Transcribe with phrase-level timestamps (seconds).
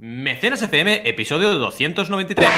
[0.00, 2.48] Mecenas FM, episodio 293.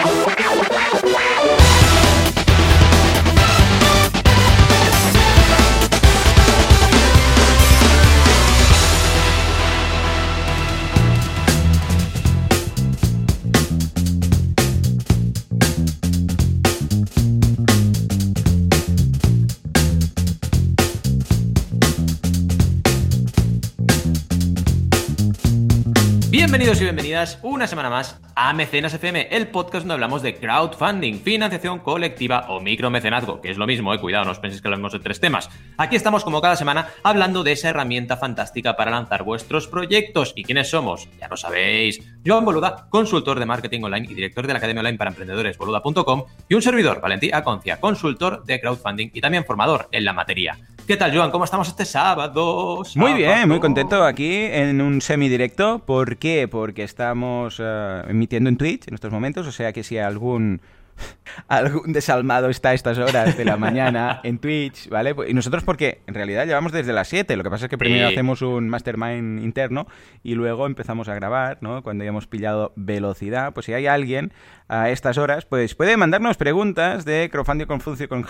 [26.80, 31.79] Y bienvenidas una semana más a Mecenas FM, el podcast donde hablamos de crowdfunding, financiación
[31.80, 35.01] colectiva o micromecenazgo, que es lo mismo, eh, cuidado, no os penséis que hablamos de
[35.01, 35.51] tres temas.
[35.77, 40.33] Aquí estamos como cada semana hablando de esa herramienta fantástica para lanzar vuestros proyectos.
[40.37, 41.09] ¿Y quiénes somos?
[41.20, 42.01] Ya lo sabéis.
[42.27, 46.25] Joan Boluda, consultor de marketing online y director de la Academia Online para Emprendedores, boluda.com,
[46.48, 50.59] y un servidor, Valentí Aconcia, consultor de crowdfunding y también formador en la materia.
[50.91, 51.31] ¿Qué tal, Joan?
[51.31, 52.83] ¿Cómo estamos este sábado?
[52.97, 55.78] Muy bien, muy contento aquí en un semidirecto.
[55.78, 56.48] ¿Por qué?
[56.48, 60.61] Porque estamos eh, emitiendo en Twitch en estos momentos, o sea que si algún
[61.48, 65.14] algún desalmado está a estas horas de la mañana en Twitch, ¿vale?
[65.14, 67.78] Pues, y nosotros porque en realidad llevamos desde las 7, lo que pasa es que
[67.78, 69.86] primero hacemos un mastermind interno
[70.22, 71.83] y luego empezamos a grabar, ¿no?
[71.83, 74.34] Cuando ya hemos pillado velocidad, pues si hay alguien
[74.69, 78.27] a estas horas, pues puede mandarnos preguntas de crowdfunding con con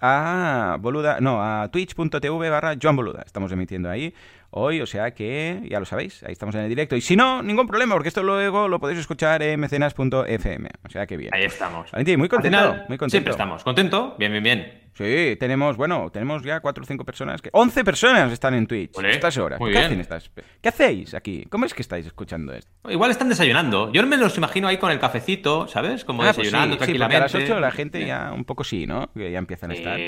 [0.00, 3.22] a boluda, no, a twitch.tv barra Joan Boluda.
[3.26, 4.14] Estamos emitiendo ahí
[4.52, 6.94] hoy, o sea que ya lo sabéis, ahí estamos en el directo.
[6.96, 11.06] Y si no, ningún problema, porque esto luego lo podéis escuchar en mecenas.fm, o sea
[11.06, 11.34] que bien.
[11.34, 11.90] Ahí estamos.
[11.90, 12.58] Valentín, muy contento,
[12.88, 13.10] muy contento.
[13.10, 13.64] Siempre estamos.
[13.64, 14.14] ¿Contento?
[14.18, 14.82] Bien, bien, bien.
[14.94, 17.50] Sí, tenemos, bueno, tenemos ya cuatro o cinco personas que...
[17.50, 19.58] ¡11 personas están en Twitch a estas horas!
[19.58, 19.86] Muy ¿Qué, bien.
[19.86, 20.30] hacen estas...
[20.60, 21.46] ¿Qué hacéis aquí?
[21.48, 22.70] ¿Cómo es que estáis escuchando esto?
[22.90, 23.90] Igual están desayunando.
[23.90, 26.04] Yo me los imagino ahí con el cafecito, ¿sabes?
[26.04, 28.86] Como Ah, pues desayunando sí, sí, a las 8 la gente ya un poco sí,
[28.86, 29.10] ¿no?
[29.14, 29.98] Que ya empiezan a estar.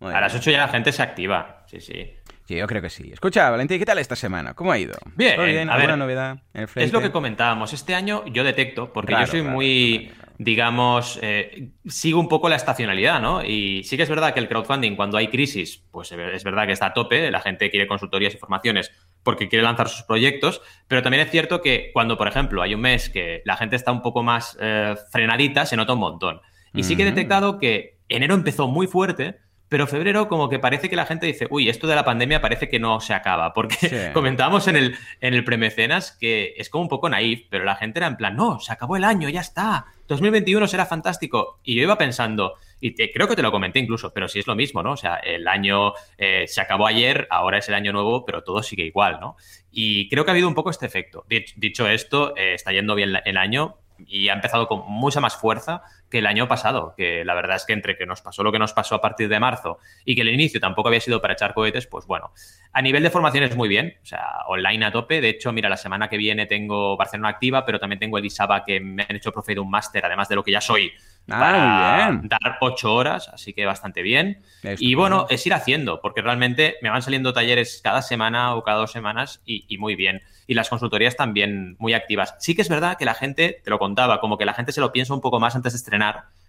[0.00, 0.16] Bueno.
[0.16, 1.64] A las 8 ya la gente se activa.
[1.66, 2.10] Sí, sí.
[2.46, 3.10] Sí, yo creo que sí.
[3.12, 4.54] Escucha, Valentín, ¿qué tal esta semana?
[4.54, 4.94] ¿Cómo ha ido?
[5.14, 5.70] Bien, ¿Todo bien?
[5.70, 6.82] a ¿Alguna ver, novedad en el?
[6.82, 7.72] Es lo que comentábamos.
[7.72, 12.28] Este año yo detecto, porque Claro, yo soy claro, muy, claro, digamos, eh, sigo un
[12.28, 13.44] poco la estacionalidad, ¿no?
[13.44, 16.72] Y sí que es verdad que el crowdfunding, cuando hay crisis, pues es verdad que
[16.72, 18.90] está a tope, la gente quiere consultorías y formaciones
[19.22, 22.80] porque quiere lanzar sus proyectos, pero también es cierto que cuando, por ejemplo, hay un
[22.80, 26.40] mes que la gente está un poco más eh, frenadita, se nota un montón.
[26.74, 29.36] Y sí que he detectado que enero empezó muy fuerte,
[29.72, 32.68] pero febrero como que parece que la gente dice, uy, esto de la pandemia parece
[32.68, 33.88] que no se acaba, porque Sí.
[34.12, 37.98] comentábamos en el, en el premecenas que es como un poco naif, pero la gente
[37.98, 41.58] era en plan, no, se acabó el año, ya está, 2021 será fantástico.
[41.64, 44.46] Y yo iba pensando, y te- creo que te lo comenté incluso, pero sí es
[44.46, 44.92] lo mismo, ¿no?
[44.92, 48.62] O sea, el año eh, se acabó ayer, ahora es el año nuevo, pero todo
[48.62, 49.36] sigue igual, ¿no?
[49.70, 51.24] Y creo que ha habido un poco este efecto.
[51.30, 55.20] Dich- dicho esto, eh, está yendo bien la- el año y ha empezado con mucha
[55.20, 58.44] más fuerza que el año pasado, que la verdad es que entre que nos pasó
[58.44, 61.20] lo que nos pasó a partir de marzo y que el inicio tampoco había sido
[61.22, 62.32] para echar cohetes, pues bueno,
[62.72, 65.20] a nivel de formación es muy bien, o sea, online a tope.
[65.22, 68.62] De hecho, mira, la semana que viene tengo Barcelona Activa, pero también tengo el ISABA
[68.64, 70.92] que me han hecho profe de un máster, además de lo que ya soy,
[71.28, 72.28] Ah, para bien.
[72.28, 74.42] dar ocho horas, así que bastante bien.
[74.78, 78.78] Y bueno, es ir haciendo, porque realmente me van saliendo talleres cada semana o cada
[78.78, 80.22] dos semanas y, y muy bien.
[80.48, 82.34] Y las consultorías también muy activas.
[82.40, 84.80] Sí que es verdad que la gente, te lo contaba, como que la gente se
[84.80, 86.01] lo piensa un poco más antes de estrenar,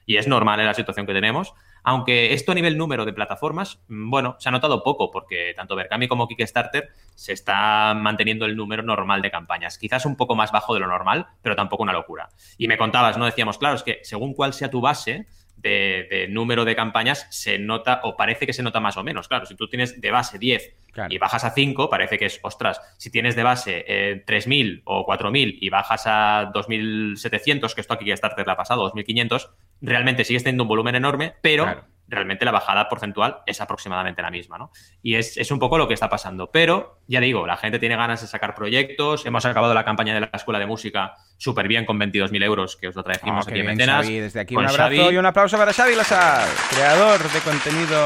[0.05, 1.53] y es normal en la situación que tenemos.
[1.83, 5.75] Aunque esto a nivel número de plataformas, mm, bueno, se ha notado poco, porque tanto
[5.75, 9.77] Berkami como Kickstarter se está manteniendo el número normal de campañas.
[9.77, 12.29] Quizás un poco más bajo de lo normal, pero tampoco una locura.
[12.57, 13.25] Y me contabas, ¿no?
[13.25, 15.27] Decíamos, claro, es que según cuál sea tu base,
[15.57, 19.27] de, de número de campañas se nota o parece que se nota más o menos.
[19.27, 21.13] Claro, si tú tienes de base 10 Claro.
[21.13, 25.05] y bajas a 5, parece que es, ostras, si tienes de base eh, 3.000 o
[25.05, 29.49] 4.000 y bajas a 2.700, que esto aquí Kickstarter le ha pasado, 2.500,
[29.81, 31.85] realmente sigues teniendo un volumen enorme, pero Claro.
[32.07, 34.71] realmente la bajada porcentual es aproximadamente la misma, ¿no?
[35.01, 36.51] Y es, es un poco lo que está pasando.
[36.51, 39.25] Pero, ya digo, la gente tiene ganas de sacar proyectos.
[39.25, 42.87] Hemos acabado la campaña de la Escuela de Música súper bien con 22.000 euros, que
[42.89, 43.89] os lo trajimos Oh, aquí en bien.
[43.89, 44.19] Xavi.
[44.19, 45.15] Desde aquí un abrazo Xavi.
[45.15, 47.97] y un aplauso para Xavi Lazar, creador de contenido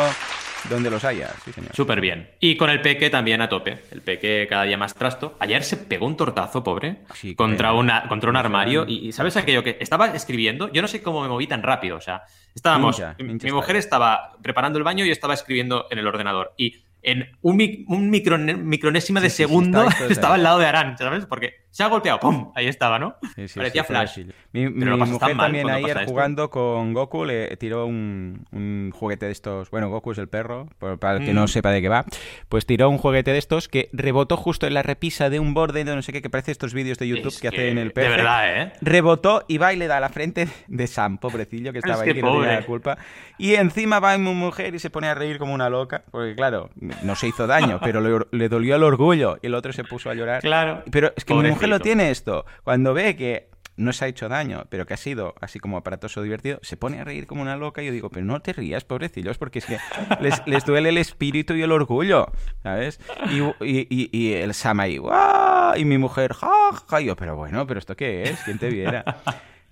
[0.69, 1.29] donde los haya.
[1.45, 1.75] Sí, señor.
[1.75, 2.31] Súper bien.
[2.39, 3.79] Y con el Peque también a tope.
[3.91, 5.35] El Peque cada día más trasto.
[5.39, 8.85] Ayer se pegó un tortazo, pobre, Sí, contra, que- una, contra un armario.
[8.87, 10.71] Y, y ¿sabes aquello que estaba escribiendo?
[10.71, 11.97] Yo no sé cómo me moví tan rápido.
[11.97, 12.23] O sea,
[12.55, 12.97] estábamos.
[12.99, 13.53] Ninja, mi- ninja mi style.
[13.53, 16.53] mujer estaba preparando el baño y yo estaba escribiendo en el ordenador.
[16.57, 21.25] Y en un, mic- un micronésima de Sí, segundo estaba al lado de Arán, ¿sabes?
[21.25, 22.51] Porque se ha golpeado, ¡pum!
[22.55, 23.15] Ahí estaba, ¿no?
[23.35, 24.19] Sí, sí, Parecía Flash.
[24.51, 26.09] Mi, mi mujer también ayer esto.
[26.11, 29.69] jugando con Goku le tiró un, un juguete de estos.
[29.69, 30.67] Bueno, Goku es el perro,
[30.99, 31.47] para el que no Mm.
[31.47, 32.05] sepa de qué va.
[32.49, 35.83] Pues tiró un juguete de estos que rebotó justo en la repisa de un borde
[35.83, 37.93] de no sé qué, que parece estos vídeos de YouTube Es que, hacen el De
[37.93, 38.09] perro.
[38.09, 38.73] verdad, ¿eh?
[38.81, 42.09] Rebotó y va y le da a la frente de Sam, pobrecillo, que estaba que
[42.09, 42.97] ahí, que no tenía la culpa.
[43.37, 46.03] Y encima va mi mujer y se pone a reír como una loca.
[46.11, 46.69] Porque, claro,
[47.03, 50.09] no se hizo daño, pero le, le dolió el orgullo y el otro se puso
[50.09, 50.41] a llorar.
[50.41, 50.83] Claro.
[50.91, 51.83] Pero es que mi mujer lo Pobrecito.
[51.83, 52.45] tiene esto.
[52.63, 56.23] Cuando ve que no se ha hecho daño, pero que ha sido así como aparatoso
[56.23, 58.83] divertido, se pone a reír como una loca y yo digo, pero no te rías,
[58.85, 59.77] pobrecillos, porque es que
[60.19, 62.31] les, les duele el espíritu y el orgullo,
[62.63, 62.99] ¿sabes?
[63.29, 65.77] Y, y- y- y el Sam ahí, ¡guau!
[65.77, 66.49] Y mi mujer, ¡ja,
[66.87, 67.01] ja!
[67.01, 68.39] Y yo, pero bueno, ¿pero esto qué es?
[68.45, 69.03] ¿Quién te viera?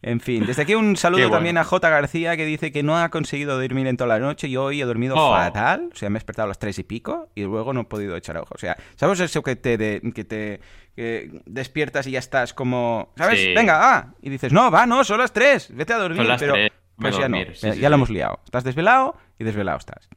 [0.08, 1.36] En fin, desde aquí un saludo bueno.
[1.38, 1.90] también a J.
[1.90, 4.86] García que dice que no ha conseguido dormir en toda la noche y hoy he
[4.86, 5.32] dormido Oh.
[5.34, 5.90] fatal.
[5.92, 8.16] O sea, me he despertado a las tres y pico y luego no he podido
[8.16, 8.54] echar ojo.
[8.54, 10.62] O sea, ¿sabes eso que te, de- que te
[10.96, 13.40] que despiertas y ya estás como, ¿sabes?
[13.42, 13.54] Sí.
[13.56, 14.14] Venga, ah.
[14.22, 16.18] Y dices, no, va, no, son las tres, vete a dormir.
[16.20, 18.40] Son las pero tres, pues ya no, sí, ya, sí, ya lo hemos liado.
[18.46, 20.10] Estás desvelado y desvelado estás.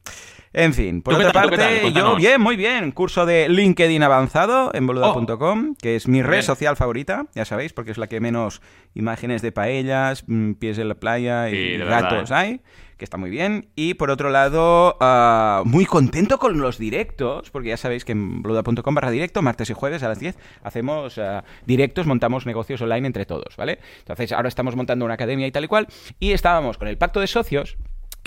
[0.51, 2.91] En fin, por ¿Tú qué otra tal, parte, yo bien, muy bien.
[2.91, 6.43] Curso de LinkedIn avanzado en boluda.com, que es mi red Bien.
[6.43, 8.61] social favorita, ya sabéis, porque es la que menos
[8.95, 12.33] imágenes de paellas, mm, pies en la playa y Sí, de verdad, gatos ¿eh?
[12.33, 12.61] hay,
[12.97, 13.69] que está muy bien.
[13.75, 18.41] Y por otro lado, ah, muy contento con los directos, porque ya sabéis que en
[18.41, 23.05] boluda.com barra directo, martes y jueves a las 10, hacemos ah, directos, montamos negocios online
[23.05, 23.77] entre todos, ¿vale?
[23.99, 25.87] Entonces, ahora estamos montando una academia y tal y cual,
[26.19, 27.77] y estábamos con el pacto de socios,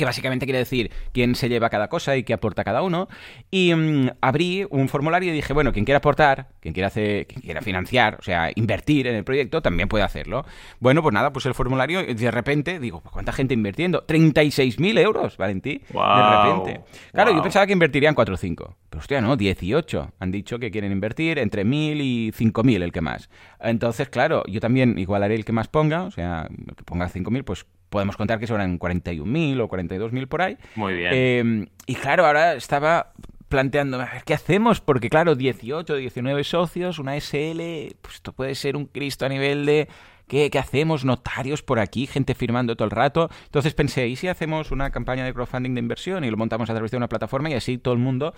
[0.02, 3.06] que básicamente quiere decir quién se lleva cada cosa y qué aporta cada uno.
[3.52, 7.40] Y mm, abrí un formulario y dije, bueno, quien quiera aportar, quien quiera hacer, quien
[7.40, 10.44] quiera financiar, o sea, invertir en el proyecto, también puede hacerlo.
[10.81, 14.04] Bueno, pues nada, pues el formulario y de repente digo, pues, ¿cuánta gente invirtiendo?
[14.04, 16.81] 36.000 euros, Valentí, de repente.
[17.12, 18.76] Claro, yo pensaba que invertirían 4 o 5.
[18.90, 20.14] Pero hostia, no, 18.
[20.19, 23.31] Han dicho que quieren invertir entre 1.000 y 5.000 el que más.
[23.60, 27.08] Entonces, claro, yo también igual haré el que más ponga, o sea, el que ponga
[27.08, 30.56] 5.000, pues podemos contar que serán 41.000 o 42.000 por ahí.
[30.75, 31.11] Muy bien.
[31.12, 33.12] Eh, y claro, ahora estaba
[33.49, 34.81] planteando, a ver, ¿qué hacemos?
[34.81, 39.67] Porque claro, 18, 19 socios, una SL, pues esto puede ser un Cristo a nivel
[39.67, 39.89] de...
[40.27, 41.05] ¿Qué, qué hacemos?
[41.05, 43.29] Notarios por aquí, gente firmando todo el rato.
[43.44, 46.73] Entonces pensé, ¿y si hacemos una campaña de crowdfunding de inversión y lo montamos a
[46.73, 48.33] través de una plataforma y así todo el mundo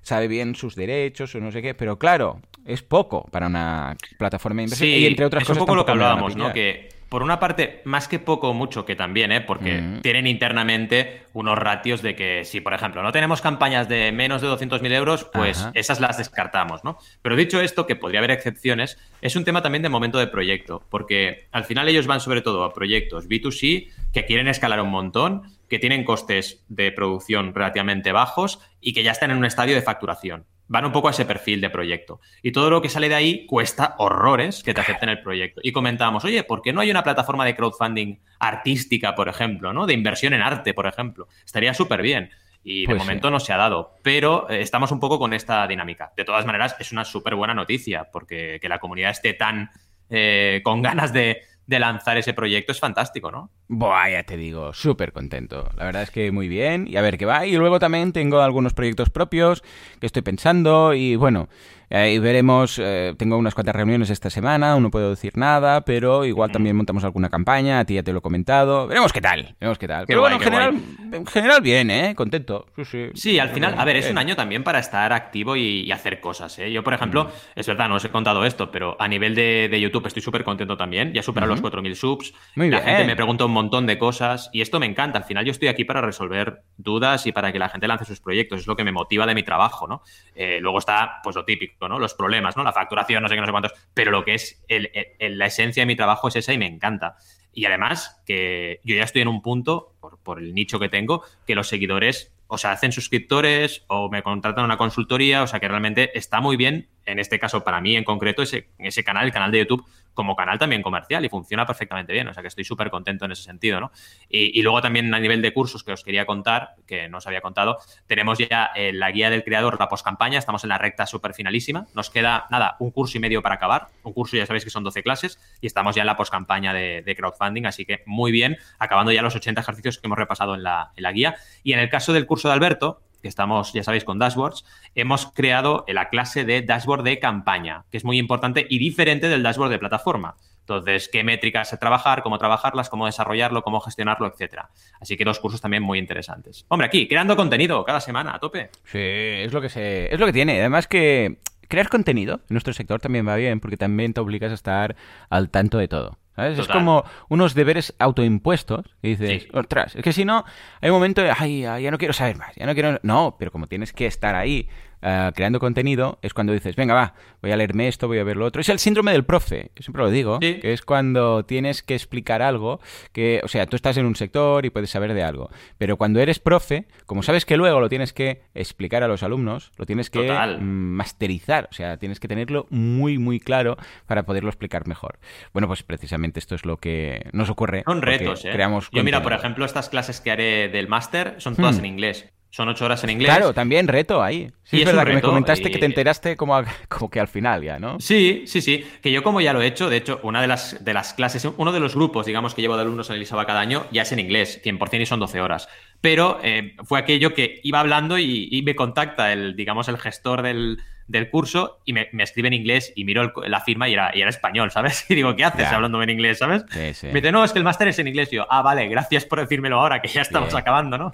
[0.00, 1.74] sabe bien sus derechos o no sé qué?
[1.74, 4.88] Pero claro, es poco para una plataforma de inversión.
[4.88, 6.50] Sí, y entre otras es cosas un poco lo que hablábamos, ¿no?
[6.54, 9.40] Que por una parte, más que poco o mucho, que también, ¿eh?
[9.40, 10.00] Porque Mm.
[10.00, 14.48] tienen internamente unos ratios de que si, por ejemplo, no tenemos campañas de menos de
[14.48, 15.70] 200.000 euros, pues Ajá.
[15.74, 16.98] esas las descartamos, ¿no?
[17.22, 20.82] Pero dicho esto, que podría haber excepciones, es un tema también de momento de proyecto,
[20.90, 25.42] porque al final ellos van sobre todo a proyectos B2C que quieren escalar un montón,
[25.68, 29.82] que tienen costes de producción relativamente bajos y que ya están en un estadio de
[29.82, 30.46] facturación.
[30.66, 32.20] Van un poco a ese perfil de proyecto.
[32.42, 35.60] Y todo lo que sale de ahí cuesta horrores que te acepten el proyecto.
[35.62, 39.86] Y comentábamos, oye, ¿por qué no hay una plataforma de crowdfunding artística, por ejemplo, ¿no?
[39.86, 41.28] De inversión en arte, por ejemplo.
[41.44, 42.30] Estaría súper bien.
[42.62, 43.06] Y de Pues sí.
[43.06, 43.94] momento no se ha dado.
[44.02, 46.12] Pero eh, estamos un poco con esta dinámica.
[46.16, 49.70] De todas maneras, es una súper buena noticia, porque que la comunidad esté tan
[50.08, 53.50] eh, con ganas de, de lanzar ese proyecto es fantástico, ¿no?
[53.68, 55.68] Buah, ya te digo, súper contento.
[55.76, 56.86] La verdad es que muy bien.
[56.88, 57.46] Y a ver qué va.
[57.46, 59.62] Y luego también tengo algunos proyectos propios
[60.00, 60.94] que estoy pensando.
[60.94, 61.48] Y bueno,
[61.90, 62.78] ahí veremos.
[62.82, 64.72] eh, tengo unas cuantas reuniones esta semana.
[64.72, 65.82] Aún no puedo decir nada.
[65.84, 67.80] Pero igual también montamos alguna campaña.
[67.80, 68.86] A ti ya te lo he comentado.
[68.86, 69.54] Veremos qué tal.
[69.60, 70.00] Veremos qué tal.
[70.02, 70.82] Qué pero guay, bueno, en general,
[71.12, 72.14] en general bien, ¿eh?
[72.14, 72.66] Contento.
[72.76, 73.06] Sí, sí.
[73.14, 76.20] Sí, al final, a ver, es un año también para estar activo y, y hacer
[76.20, 76.58] cosas.
[76.58, 76.72] ¿eh?
[76.72, 79.80] Yo, por ejemplo, es verdad, no os he contado esto, pero a nivel de, de
[79.80, 81.12] YouTube estoy súper contento también.
[81.12, 82.32] Ya he superado los 4.000 subs.
[82.56, 82.88] Muy la bien.
[82.90, 85.18] gente me pregunta un montón de cosas y esto me encanta.
[85.18, 88.20] Al final yo estoy aquí para resolver dudas y para que la gente lance sus
[88.20, 88.60] proyectos.
[88.60, 90.02] Es lo que me motiva de mi trabajo, ¿no?
[90.34, 91.98] Eh, luego está, pues lo típico, ¿no?
[91.98, 92.64] Los problemas, ¿no?
[92.64, 93.72] La facturación, no sé qué, no sé cuántos.
[93.94, 97.16] Pero lo que es el- la esencia de mi trabajo es esa y me encanta.
[97.52, 101.54] Y además, que yo ya estoy en un punto, por, el nicho que tengo, que
[101.54, 106.16] los seguidores o se hacen suscriptores o me contratan una consultoría, o sea que realmente
[106.18, 109.58] está muy bien, en este caso para mí en concreto, ese canal, el canal de
[109.60, 113.24] YouTube, como canal también comercial y funciona perfectamente bien, o sea que estoy súper contento
[113.24, 113.90] en ese sentido, ¿no?
[114.28, 117.42] Y, luego también a nivel de cursos que os quería contar, que no os había
[117.42, 121.34] contado, tenemos ya eh, la guía del creador, la postcampaña, estamos en la recta súper
[121.34, 124.70] finalísima, nos queda, nada, un curso y medio para acabar, un curso ya sabéis que
[124.70, 128.32] son 12 clases y estamos ya en la postcampaña de, de crowdfunding, así que muy
[128.32, 131.36] bien, acabando ya los 80 ejercicios que hemos repasado en la, en la guía.
[131.62, 135.32] Y en el caso del curso de Alberto, que estamos, ya sabéis, con dashboards, hemos
[135.32, 139.70] creado la clase de dashboard de campaña, que es muy importante y diferente del dashboard
[139.70, 140.36] de plataforma.
[140.60, 144.68] Entonces, qué métricas trabajar, cómo trabajarlas, cómo desarrollarlo, cómo gestionarlo, etcétera.
[145.00, 146.66] Así que dos cursos también muy interesantes.
[146.68, 148.68] Hombre, aquí, creando contenido cada semana, a tope.
[148.84, 150.60] Sí, es lo que se, es lo que tiene.
[150.60, 151.38] Además que
[151.68, 154.96] crear contenido en nuestro sector también va bien porque también te obligas a estar
[155.30, 156.18] al tanto de todo.
[156.36, 156.58] ¿Sabes?
[156.58, 159.48] Es como unos deberes autoimpuestos que dices, Sí.
[159.52, 160.44] ostras, es que si no,
[160.80, 162.98] hay un momento de, ay, ay, ya no quiero saber más, ya no quiero...
[163.02, 164.68] No, pero como tienes que estar ahí
[165.04, 168.36] eh, creando contenido, es cuando dices, venga, va, voy a leerme esto, voy a ver
[168.38, 168.60] lo otro.
[168.62, 170.60] Es el síndrome del profe, yo siempre lo digo, Sí.
[170.60, 172.80] que es cuando tienes que explicar algo,
[173.12, 176.20] que, o sea, tú estás en un sector y puedes saber de algo, pero cuando
[176.20, 180.08] eres profe, como sabes que luego lo tienes que explicar a los alumnos, lo tienes
[180.10, 180.58] que Total.
[180.60, 185.18] masterizar, o sea, tienes que tenerlo muy, muy claro para poderlo explicar mejor.
[185.52, 187.82] Bueno, pues precisamente esto es lo que nos ocurre.
[187.84, 188.50] Son retos, ¿eh?
[188.52, 191.80] Creamos Yo, mira, por ejemplo, estas clases que haré del máster son todas Hmm.
[191.80, 192.30] en inglés.
[192.54, 193.34] Son ocho horas en inglés.
[193.34, 194.48] Claro, también reto ahí.
[194.62, 197.18] Sí, Y es verdad que me comentaste y- que te enteraste como, a- como que
[197.18, 197.98] al final ya, ¿no?
[197.98, 198.84] Sí, sí, sí.
[199.02, 201.44] Que yo como ya lo he hecho, de hecho, una de las, de las clases,
[201.56, 204.12] uno de los grupos, digamos, que llevo de alumnos en Elisaba cada año, ya es
[204.12, 205.68] en inglés, 100% y son 12 horas.
[206.00, 210.42] Pero eh, fue aquello que iba hablando y, y me contacta el, digamos, el gestor
[210.42, 213.94] del, del curso y me, me escribe en inglés y miro el- la firma y
[213.94, 215.06] era, y era español, ¿sabes?
[215.10, 215.74] Y digo, ¿qué haces Ya.
[215.74, 216.64] hablándome en inglés, ¿sabes?
[216.70, 217.06] Sí, sí.
[217.08, 218.32] Me dice, no, es que el máster es en inglés.
[218.32, 221.12] Y yo, ah, vale, gracias por decírmelo ahora, que ya estamos acabando, ¿no?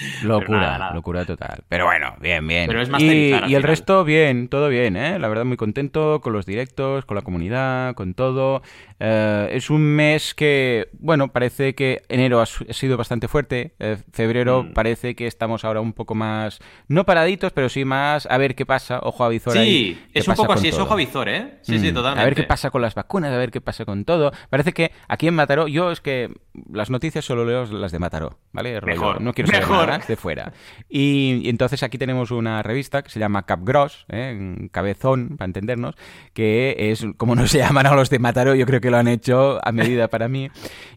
[0.22, 0.94] Locura, nada, nada.
[0.94, 1.62] locura total.
[1.68, 2.66] Pero bueno, bien, bien.
[2.66, 3.62] Pero es y, y el final.
[3.62, 5.18] resto, bien, todo bien, ¿eh?
[5.18, 8.62] La verdad, muy contento con los directos, con la comunidad, con todo.
[9.00, 13.74] Eh, es un mes que, bueno, parece que enero ha, sido bastante fuerte.
[13.78, 14.72] Eh, febrero Mm.
[14.72, 16.58] parece que estamos ahora un poco más,
[16.88, 20.28] no paraditos, pero sí más a ver qué pasa, ojo a visor ahí, Sí, es
[20.28, 21.58] un poco así, es ojo a visor, ¿eh?
[21.62, 22.22] Sí, sí, Mm, totalmente.
[22.22, 24.32] A ver qué pasa con las vacunas, a ver qué pasa con todo.
[24.50, 26.30] Parece que aquí en Mataró, yo es que
[26.70, 28.80] las noticias solo leo las de Mataró, ¿vale?
[28.80, 29.86] Mejor, no quiero saber mejor.
[29.88, 30.52] nada de fuera.
[30.88, 34.68] Y, y entonces aquí tenemos una revista que se llama Capgross, ¿eh?
[34.70, 35.94] Cabezón, para entendernos,
[36.34, 39.08] que es, como no se llaman a los de Mataró, yo creo que lo han
[39.08, 40.50] hecho a medida para mí.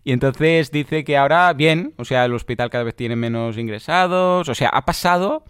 [0.03, 4.49] Y entonces dice que ahora, bien, o sea, el hospital cada vez tiene menos ingresados,
[4.49, 5.43] o sea, ha pasado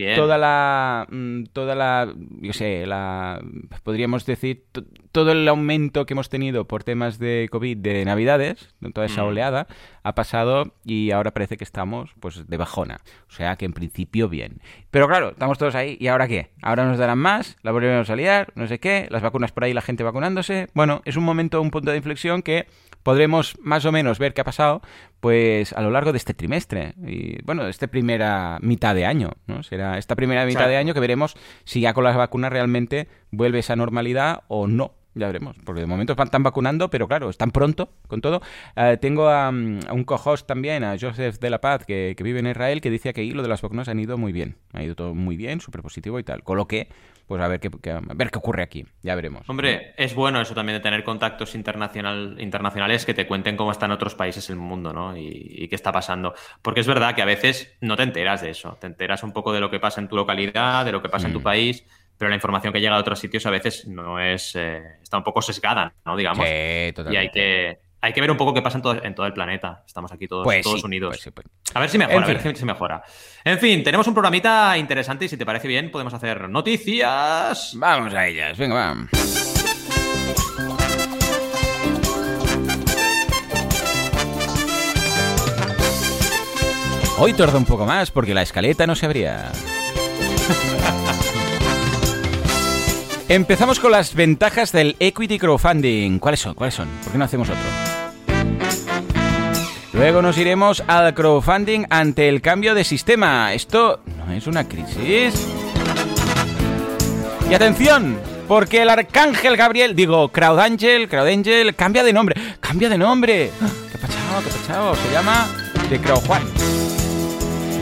[0.00, 0.16] Bien.
[0.16, 3.40] toda la mm, toda la yo sé la
[3.82, 8.74] podríamos decir to- todo el aumento que hemos tenido por temas de covid de navidades
[8.94, 9.26] toda esa Mm.
[9.26, 9.66] oleada
[10.02, 14.28] ha pasado y ahora parece que estamos pues de bajona o sea que en principio
[14.28, 18.08] bien pero claro estamos todos ahí y ahora qué ahora nos darán más la volveremos
[18.10, 21.24] a liar no sé qué las vacunas por ahí la gente vacunándose bueno es un
[21.24, 22.66] momento un punto de inflexión que
[23.02, 24.82] podremos más o menos ver qué ha pasado
[25.20, 29.62] pues a lo largo de este trimestre y bueno esta primera mitad de año no
[29.62, 33.60] será esta primera mitad de año que veremos si ya con las vacunas realmente vuelve
[33.60, 37.90] esa normalidad o no ya veremos, porque de momento están vacunando, pero claro, están pronto
[38.06, 38.40] con todo.
[38.76, 42.22] Eh, tengo a, mm, a un co-host también, a Joseph de la Paz, que, que
[42.22, 44.56] vive en Israel, que dice que ahí lo de las vacunas han ido muy bien.
[44.72, 46.44] Ha ido todo muy bien, súper positivo y tal.
[46.44, 46.88] Con lo que,
[47.30, 48.84] pues a ver qué, qué- a ver qué ocurre aquí.
[49.02, 49.48] Ya veremos.
[49.48, 53.92] Hombre, es bueno eso también de tener contactos internacional, internacionales que te cuenten cómo están
[53.92, 55.16] otros países en el mundo, ¿no?
[55.16, 56.34] Y, y qué está pasando.
[56.60, 58.76] Porque es verdad que a veces no te enteras de eso.
[58.80, 61.28] Te enteras un poco de lo que pasa en tu localidad, de lo que pasa
[61.28, 61.44] en tu Mm.
[61.44, 61.86] país,
[62.18, 64.56] pero la información que llega de otros sitios a veces no es.
[64.56, 66.16] eh, está un poco sesgada, ¿no?
[66.16, 66.48] Digamos.
[66.48, 66.52] Sí,
[66.88, 67.18] y totalmente.
[67.20, 67.89] hay que.
[68.02, 69.82] Hay que ver un poco qué pasa en todo, en todo el planeta.
[69.86, 71.10] Estamos aquí todos, Pues todos sí, unidos.
[71.10, 71.46] pues sí, pues.
[71.74, 72.56] A ver si mejora, En a ver fin.
[72.56, 73.02] si mejora.
[73.44, 77.72] En fin, tenemos un programita interesante y si te parece bien, podemos hacer noticias.
[77.76, 79.10] Vamos a ellas, venga, vamos.
[87.18, 89.50] Hoy tarda un poco más porque la escaleta no se abría.
[93.28, 96.18] Empezamos con las ventajas del equity crowdfunding.
[96.18, 96.54] ¿Cuáles son?
[96.54, 96.88] ¿Cuáles son?
[97.02, 97.60] ¿Por qué no hacemos otro?
[100.00, 103.52] Luego nos iremos al crowdfunding ante el cambio de sistema.
[103.52, 105.46] ¿Esto no es una crisis?
[107.50, 112.34] Y atención, porque el arcángel Gabriel, digo, Crowdangel, Crowdangel, cambia de nombre.
[112.60, 113.50] ¡Cambia de nombre!
[113.92, 114.96] ¡Qué pachao, qué pachao!
[114.96, 115.46] Se llama
[115.90, 116.44] The Crow Juan.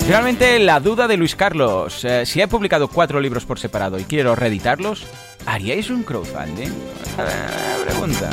[0.05, 2.05] Finalmente, la duda de Luis Carlos.
[2.05, 5.07] Eh, si he publicado cuatro libros por separado y quiero reeditarlos,
[5.47, 6.67] ¿haríais un crowdfunding?
[6.67, 8.29] Eh, pregunta.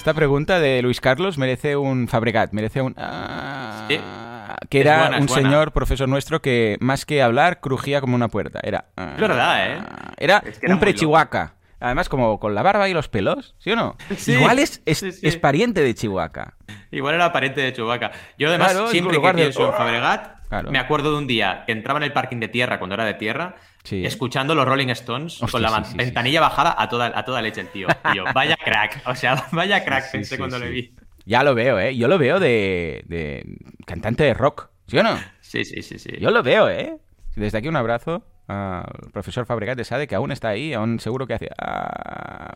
[0.00, 2.94] Esta pregunta de Luis Carlos merece un Fabregat, merece un...
[2.96, 4.00] ah, Sí.
[4.70, 5.42] que era buena, un buena.
[5.42, 8.60] señor profesor nuestro que más que hablar crujía como una puerta.
[8.62, 8.86] Era...
[8.96, 9.78] ah, Es verdad, ¿eh?
[10.16, 11.52] Era Es que era un prechihuaca.
[11.80, 13.96] Además, como con la barba y los pelos, ¿sí o no?
[14.16, 15.26] Sí, Igual es, es, sí, sí.
[15.26, 16.54] es pariente de Chihuahua.
[16.90, 18.10] Igual era pariente de Chewbacca.
[18.38, 20.70] Yo además, Claro, siempre que de- pienso en Fabregat, Claro.
[20.72, 23.14] me acuerdo de un día que entraba en el parking de tierra cuando era de
[23.14, 24.04] tierra, Sí.
[24.04, 27.40] escuchando los Rolling Stones Hostia, con la sí, sí, ventanilla bajada a toda, a toda
[27.40, 27.88] leche el tío.
[28.14, 29.02] Yo, vaya crack.
[29.06, 30.94] O sea, vaya crack pensé cuando le vi.
[31.24, 31.96] Ya lo veo, ¿eh?
[31.96, 33.44] Yo lo veo de, de
[33.86, 35.18] cantante de rock, ¿sí o no?
[35.40, 36.10] Sí, sí, sí, sí.
[36.20, 36.96] Yo lo veo, ¿eh?
[37.36, 41.26] Desde aquí un abrazo al profesor Fabregat de Sade, que aún está ahí, aún seguro
[41.26, 41.48] que hace...
[41.58, 42.52] Ah,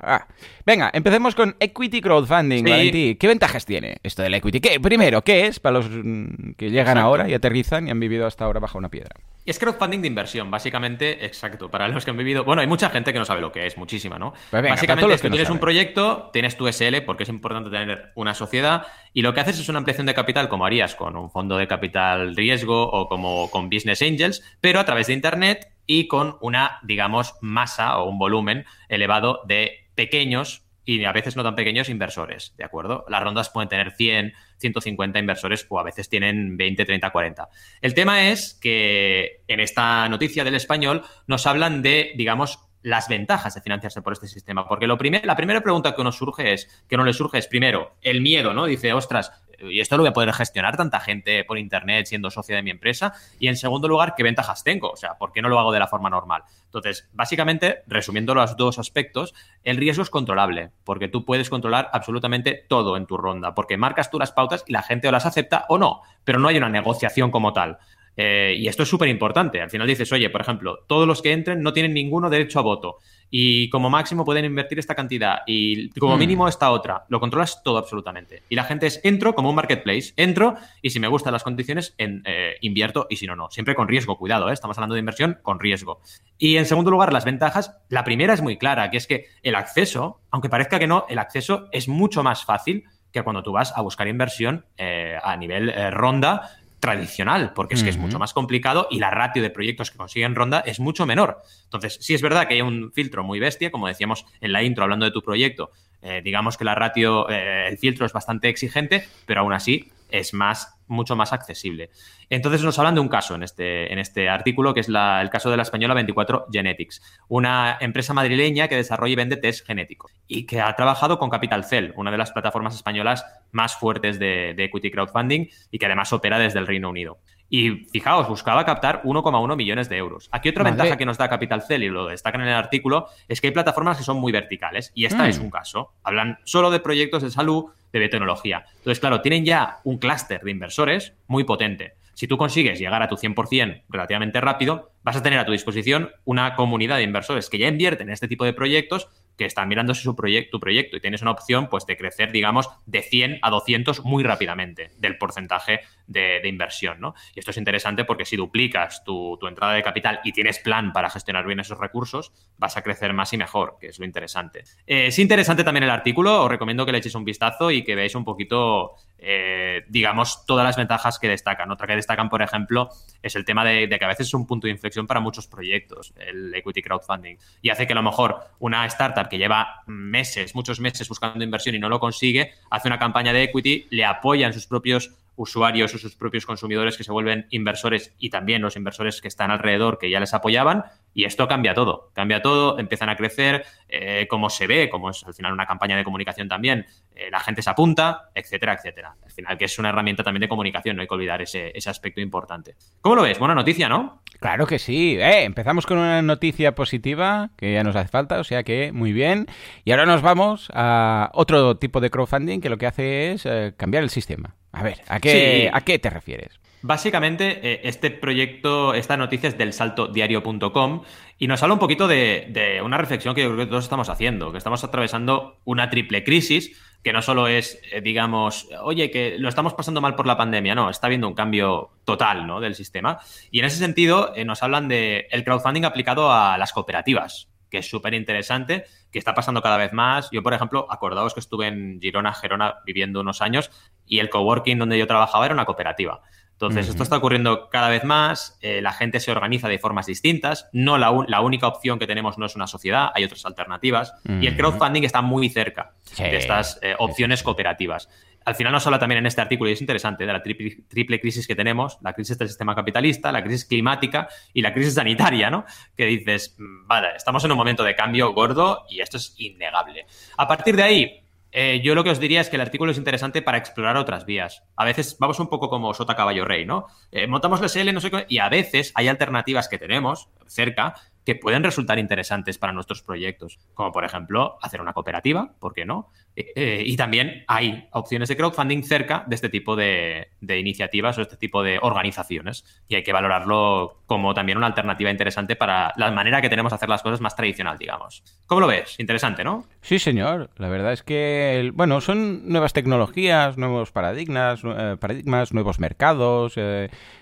[0.00, 0.26] ah.
[0.64, 2.64] Venga, empecemos con Equity Crowdfunding.
[2.64, 3.14] Valentí.
[3.14, 4.60] ¿Qué ventajas tiene esto del Equity?
[4.60, 7.00] ¿Qué, primero, ¿qué es para los mm, que llegan Exacto.
[7.00, 9.14] ahora y aterrizan y han vivido hasta ahora bajo una piedra?
[9.46, 11.70] Es crowdfunding de inversión, básicamente, exacto.
[11.70, 12.44] Para los que han vivido.
[12.44, 14.32] Bueno, hay mucha gente que no sabe lo que es, muchísima, ¿no?
[14.32, 17.70] Pues venga, básicamente, tú que no tienes un proyecto, tienes tu SL, porque es importante
[17.70, 21.16] tener una sociedad, y lo que haces es una ampliación de capital, como harías con
[21.16, 25.72] un fondo de capital riesgo o como con Business Angels, pero a través de Internet
[25.86, 31.42] y con una, digamos, masa o un volumen elevado de pequeños y a veces no
[31.42, 33.04] tan pequeños inversores, ¿de acuerdo?
[33.08, 37.48] Las rondas pueden tener 100, 150 inversores o a veces tienen 20, 30, 40.
[37.82, 43.54] El tema es que en esta noticia del español nos hablan de, digamos, las ventajas
[43.54, 44.66] de financiarse por este sistema.
[44.68, 47.48] Porque lo primer, la primera pregunta que nos surge es, que no le surge es,
[47.48, 48.66] primero, el miedo, ¿no?
[48.66, 52.54] Dice, ostras, ¿y esto lo voy a poder gestionar tanta gente por internet siendo socio
[52.54, 53.14] de mi empresa?
[53.38, 54.90] Y en segundo lugar, ¿qué ventajas tengo?
[54.90, 56.42] O sea, ¿por qué no lo hago de la forma normal?
[56.66, 62.64] Entonces, básicamente, resumiendo los dos aspectos, el riesgo es controlable, porque tú puedes controlar absolutamente
[62.68, 65.64] todo en tu ronda, porque marcas tú las pautas y la gente o las acepta
[65.68, 67.78] o no, pero no hay una negociación como tal.
[68.16, 69.60] Eh, y esto es súper importante.
[69.60, 72.62] Al final dices, oye, por ejemplo, todos los que entren no tienen ninguno derecho a
[72.62, 72.96] voto
[73.28, 76.20] y como máximo pueden invertir esta cantidad y como Hmm.
[76.20, 77.04] mínimo esta otra.
[77.08, 78.42] Lo controlas todo absolutamente.
[78.48, 81.94] Y la gente es, entro como un marketplace, entro y si me gustan las condiciones,
[81.98, 83.50] en- eh, invierto y si no, no.
[83.50, 84.52] Siempre con riesgo, cuidado, ¿eh?
[84.54, 86.00] estamos hablando de inversión con riesgo.
[86.38, 87.76] Y en segundo lugar, las ventajas.
[87.88, 91.18] La primera es muy clara, que es que el acceso, aunque parezca que no, el
[91.18, 95.70] acceso es mucho más fácil que cuando tú vas a buscar inversión eh, a nivel
[95.70, 99.90] eh, ronda tradicional, porque es que es mucho más complicado y la ratio de proyectos
[99.90, 101.42] que consiguen ronda es mucho menor.
[101.64, 104.84] Entonces, sí es verdad que hay un filtro muy bestia, como decíamos en la intro
[104.84, 105.70] hablando de tu proyecto,
[106.02, 110.34] eh, digamos que la ratio, eh, el filtro es bastante exigente, pero aún así es
[110.34, 111.90] más, mucho más accesible.
[112.28, 115.30] Entonces nos hablan de un caso en este, en este artículo, que es la- el
[115.30, 120.12] caso de la española 24 Genetics, una empresa madrileña que desarrolla y vende test genéticos
[120.26, 124.54] y que ha trabajado con Capital Cell, una de las plataformas españolas más fuertes de,
[124.56, 127.18] de equity crowdfunding y que además opera desde el Reino Unido.
[127.48, 130.28] Y fijaos, buscaba captar 1,1 millones de euros.
[130.32, 130.78] Aquí otra Madre.
[130.78, 133.52] ventaja que nos da Capital Cell, y lo destacan en el artículo, es que hay
[133.52, 134.90] plataformas que son muy verticales.
[134.96, 135.28] Y esta Mm.
[135.28, 135.92] es un caso.
[136.02, 138.64] Hablan solo de proyectos de salud, de biotecnología.
[138.78, 141.94] Entonces, claro, tienen ya un clúster de inversores muy potente.
[142.16, 146.12] Si tú consigues llegar a tu 100% relativamente rápido, vas a tener a tu disposición
[146.24, 150.02] una comunidad de inversores que ya invierten en este tipo de proyectos que están mirándose
[150.02, 153.50] su proyecto, tu proyecto y tienes una opción pues de crecer, digamos, de 100 a
[153.50, 157.14] 200 muy rápidamente del porcentaje de, inversión, ¿no?
[157.34, 160.92] Y esto es interesante porque si duplicas tu, tu entrada de capital y tienes plan
[160.92, 164.64] para gestionar bien esos recursos, vas a crecer más y mejor, que es lo interesante.
[164.86, 167.94] Eh, es interesante también el artículo, os recomiendo que le echéis un vistazo y que
[167.94, 171.70] veáis un poquito, eh, digamos, todas las ventajas que destacan.
[171.70, 172.90] Otra que destacan, por ejemplo,
[173.22, 176.14] es el tema de que a veces es un punto de inflexión para muchos proyectos,
[176.16, 180.80] el equity crowdfunding, y hace que a lo mejor una startup que lleva meses, muchos
[180.80, 184.66] meses buscando inversión y no lo consigue, hace una campaña de equity, le apoyan sus
[184.66, 189.28] propios usuarios o sus propios consumidores que se vuelven inversores y también los inversores que
[189.28, 193.64] están alrededor que ya les apoyaban y esto cambia todo, cambia todo, empiezan a crecer,
[193.88, 197.40] eh, como se ve, como es al final una campaña de comunicación también, eh, la
[197.40, 199.16] gente se apunta, etcétera, etcétera.
[199.22, 201.90] Al final que es una herramienta también de comunicación, no hay que olvidar ese, ese
[201.90, 202.76] aspecto importante.
[203.00, 203.38] ¿Cómo lo ves?
[203.38, 204.22] Buena noticia, ¿no?
[204.40, 205.16] Claro que sí.
[205.18, 209.12] Eh, empezamos con una noticia positiva, que ya nos hace falta, o sea que muy
[209.12, 209.46] bien.
[209.84, 213.72] Y ahora nos vamos a otro tipo de crowdfunding que lo que hace es eh,
[213.76, 214.54] cambiar el sistema.
[214.72, 215.70] A ver, ¿a qué, Sí.
[215.72, 216.60] ¿a qué te refieres?
[216.82, 221.02] Básicamente, eh, este proyecto, esta noticia es del saltodiario.com
[221.38, 224.08] y nos habla un poquito de, de una reflexión que yo creo que todos estamos
[224.08, 229.36] haciendo, que estamos atravesando una triple crisis, que no solo es, eh, digamos, oye, que
[229.38, 232.60] lo estamos pasando mal por la pandemia, no, está habiendo un cambio total ¿no?
[232.60, 233.20] del sistema.
[233.50, 237.78] Y en ese sentido, eh, nos hablan de el crowdfunding aplicado a las cooperativas que
[237.78, 240.30] es súper interesante, que está pasando cada vez más.
[240.30, 243.70] Yo, por ejemplo, acordaos que estuve en Girona, Gerona, viviendo unos años
[244.06, 246.22] y el coworking donde yo trabajaba era una cooperativa.
[246.56, 246.92] Entonces, Ujú.
[246.92, 250.96] esto está ocurriendo cada vez más, eh, la gente se organiza de formas distintas, no
[250.96, 254.56] la, la única opción que tenemos no es una sociedad, hay otras alternativas, y el
[254.56, 258.08] crowdfunding está muy cerca Sí, de estas eh, opciones cooperativas.
[258.46, 261.20] Al final nos habla también en este artículo, y es interesante, de la triple, triple
[261.20, 265.50] crisis que tenemos, la crisis del sistema capitalista, la crisis climática y la crisis sanitaria,
[265.50, 265.66] ¿no?
[265.94, 270.06] Que dices, mm, vale, estamos en un momento de cambio gordo y esto es innegable.
[270.38, 271.25] A partir de ahí,
[271.58, 274.26] eh, yo lo que os diría es que el artículo es interesante para explorar otras
[274.26, 274.62] vías.
[274.76, 276.84] A veces vamos un poco como Sota Caballo Rey, ¿no?
[277.10, 280.94] Eh, montamos la SL, no sé qué, y a veces hay alternativas que tenemos cerca
[281.26, 285.84] que pueden resultar interesantes para nuestros proyectos, como por ejemplo hacer una cooperativa, ¿por qué
[285.84, 286.08] no?
[286.36, 291.22] Eh, eh, y también hay opciones de crowdfunding cerca de este tipo de, iniciativas o
[291.22, 296.12] este tipo de organizaciones y hay que valorarlo como también una alternativa interesante para la
[296.12, 298.22] manera que tenemos de hacer las cosas más tradicional, digamos.
[298.46, 299.00] ¿Cómo lo ves?
[299.00, 299.64] Interesante, ¿no?
[299.80, 300.50] Sí, señor.
[300.56, 306.56] La verdad es que, el- bueno, son nuevas tecnologías, nuevos paradigmas, eh, paradigmas nuevos mercados.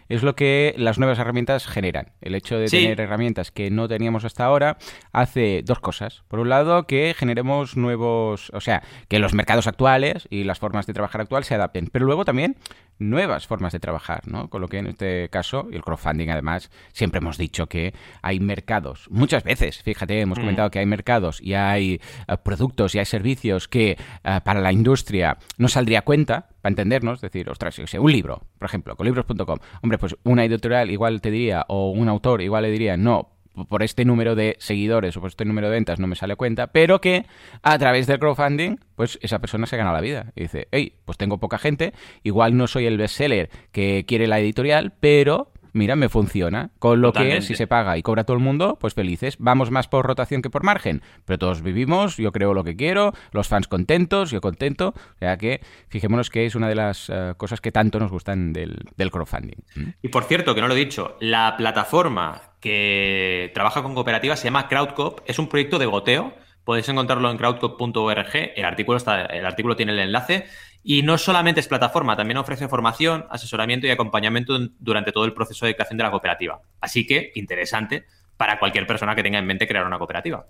[0.08, 2.12] Es lo que las nuevas herramientas generan.
[2.20, 4.78] El hecho de tener herramientas que no teníamos hasta ahora
[5.12, 6.24] hace dos cosas.
[6.28, 10.86] Por un lado, que generemos nuevos, o sea, que los mercados actuales y las formas
[10.86, 12.56] de trabajar actual se adapten, pero luego también
[12.98, 14.48] nuevas formas de trabajar, ¿no?
[14.48, 18.40] Con lo que en este caso, y el crowdfunding además, siempre hemos dicho que hay
[18.40, 20.42] mercados, muchas veces, fíjate, hemos mm.
[20.42, 24.72] comentado que hay mercados y hay eh, productos y hay servicios que eh, para la
[24.72, 29.06] industria no saldría cuenta, para entendernos, decir, ostras, yo sé, un libro, por ejemplo, con
[29.06, 33.33] libros.com, hombre, pues una editorial igual te diría, o un autor igual le diría, no,
[33.68, 36.68] por este número de seguidores o por este número de ventas no me sale cuenta,
[36.68, 37.26] pero que
[37.62, 40.32] a través del crowdfunding, pues esa persona se gana la vida.
[40.34, 44.40] Y dice, hey, pues tengo poca gente, igual no soy el bestseller que quiere la
[44.40, 46.70] editorial, pero mira, me funciona.
[46.78, 49.36] Con lo que si se paga y cobra todo el mundo, pues felices.
[49.38, 51.02] Vamos más por rotación que por margen.
[51.26, 54.94] Pero todos vivimos, yo creo lo que quiero, los fans contentos, yo contento.
[54.96, 58.52] O sea que fijémonos que es una de las eh, cosas que tanto nos gustan
[58.52, 59.58] del, del crowdfunding.
[60.00, 64.46] Y por cierto, que no lo he dicho, la plataforma que trabaja con cooperativas se
[64.46, 65.20] llama CrowdCop.
[65.26, 66.32] Es un proyecto de goteo.
[66.64, 68.30] Podéis encontrarlo en crowdcop.org.
[68.56, 70.46] El artículo, está, el artículo tiene el enlace.
[70.86, 75.64] Y no solamente es plataforma, también ofrece formación, asesoramiento y acompañamiento durante todo el proceso
[75.64, 76.60] de creación de la cooperativa.
[76.80, 78.04] Así que interesante
[78.36, 80.46] para cualquier persona que tenga en mente crear una cooperativa.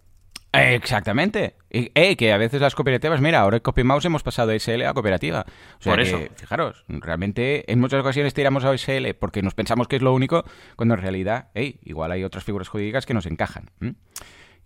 [0.53, 1.55] Exactamente.
[1.71, 4.95] Y, que a veces las cooperativas, mira, ahora en CopyMouse hemos pasado de SL a
[4.95, 5.45] cooperativa.
[5.83, 6.19] Por eso.
[6.37, 10.45] Fijaros, realmente en muchas ocasiones tiramos a SL porque nos pensamos que es lo único,
[10.77, 13.71] cuando en realidad, hey, igual hay otras figuras jurídicas que nos encajan.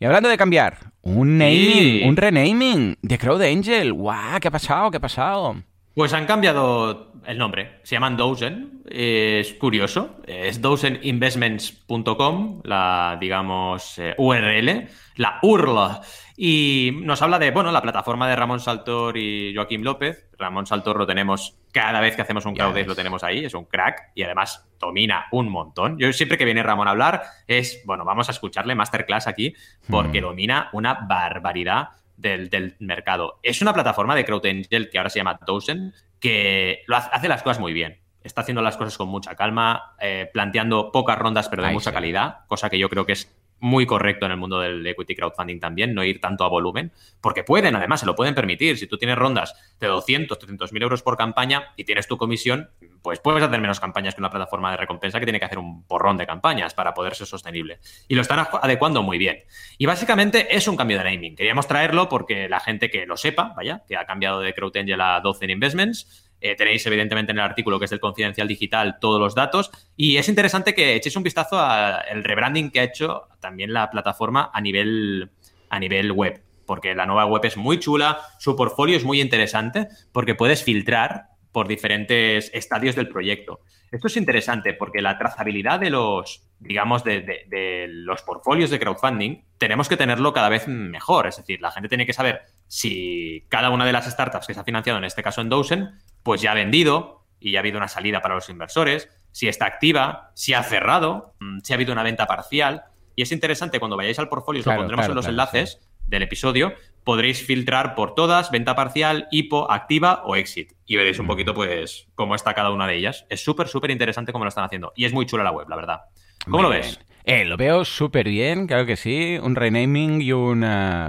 [0.01, 3.93] Y hablando de cambiar, un naming, un renaming de Crowd Angel.
[3.93, 4.39] ¡Guau!
[4.41, 4.93] ¿Qué ha pasado?
[4.93, 5.57] ¿Qué ha pasado?
[5.95, 7.81] Pues han cambiado el nombre.
[7.83, 8.85] Se llaman Dozen.
[8.89, 10.21] Es curioso.
[10.25, 16.01] Es dozeninvestments.com, la, digamos, eh, URL, la URL.
[16.41, 20.29] Y nos habla de, bueno, la plataforma de Ramón Saltor y Joaquín López.
[20.39, 23.45] Ramón Saltor lo tenemos cada vez que hacemos un crowd lo tenemos ahí.
[23.45, 25.99] Es un crack y además domina un montón.
[25.99, 29.53] Yo siempre que viene Ramón a hablar es, bueno, vamos a escucharle masterclass aquí
[29.91, 30.25] porque mm.
[30.25, 33.41] domina una barbaridad del, mercado.
[33.43, 37.59] Es una plataforma de CrowdAngel que ahora se llama Dozen, que lo hace, las cosas
[37.59, 37.99] muy bien.
[38.23, 42.47] Está haciendo las cosas con mucha calma, eh, planteando pocas rondas pero de mucha calidad,
[42.47, 45.95] cosa que yo creo que es muy correcto en el mundo del equity crowdfunding también,
[45.95, 48.79] no ir tanto a volumen, porque pueden, además, se lo pueden permitir.
[48.79, 52.71] Si tú tienes rondas de 200, 300 mil euros por campaña y tienes tu comisión,
[53.03, 55.85] pues puedes hacer menos campañas que una plataforma de recompensa que tiene que hacer un
[55.85, 57.79] porrón de campañas para poder ser sostenible.
[58.07, 59.39] Y lo están adecuando muy bien.
[59.79, 61.37] Y básicamente es un cambio de naming.
[61.37, 65.21] Queríamos traerlo porque la gente que lo sepa, vaya, que ha cambiado de CrowdAngel a
[65.21, 69.35] 12 Investments, eh, tenéis, evidentemente, en el artículo que es del Confidencial Digital todos los
[69.35, 69.71] datos.
[69.97, 74.51] Y es interesante que echéis un vistazo al rebranding que ha hecho también la plataforma
[74.53, 75.31] a nivel,
[75.69, 76.43] a nivel web.
[76.67, 81.29] Porque la nueva web es muy chula, su portfolio es muy interesante, porque puedes filtrar
[81.51, 83.61] por diferentes estadios del proyecto.
[83.91, 89.45] Esto es interesante porque la trazabilidad de los, digamos, de, de, los portfolios de crowdfunding,
[89.57, 91.27] tenemos que tenerlo cada vez mejor.
[91.27, 94.61] Es decir, la gente tiene que saber si cada una de las startups que se
[94.61, 95.91] ha financiado, en este caso en Dozen,
[96.29, 99.65] pues ya ha vendido y ya ha habido una salida para los inversores, si está
[99.65, 102.83] activa, si ha cerrado, mm, si ha habido una venta parcial.
[103.17, 106.75] Y es interesante cuando vayáis al portfolio, os lo pondremos en los enlaces del episodio,
[107.03, 110.75] podréis filtrar por todas, venta parcial, hipo, activa o exit.
[110.85, 113.25] Y veréis un poquito, pues, cómo está cada una de ellas.
[113.31, 114.93] Es súper, súper interesante cómo lo están haciendo.
[114.97, 116.01] Y es muy chula la web, la verdad.
[116.45, 117.01] ¿Cómo lo ves?
[117.25, 119.39] Eh, lo veo súper bien, claro que sí.
[119.43, 120.61] Un renaming y un,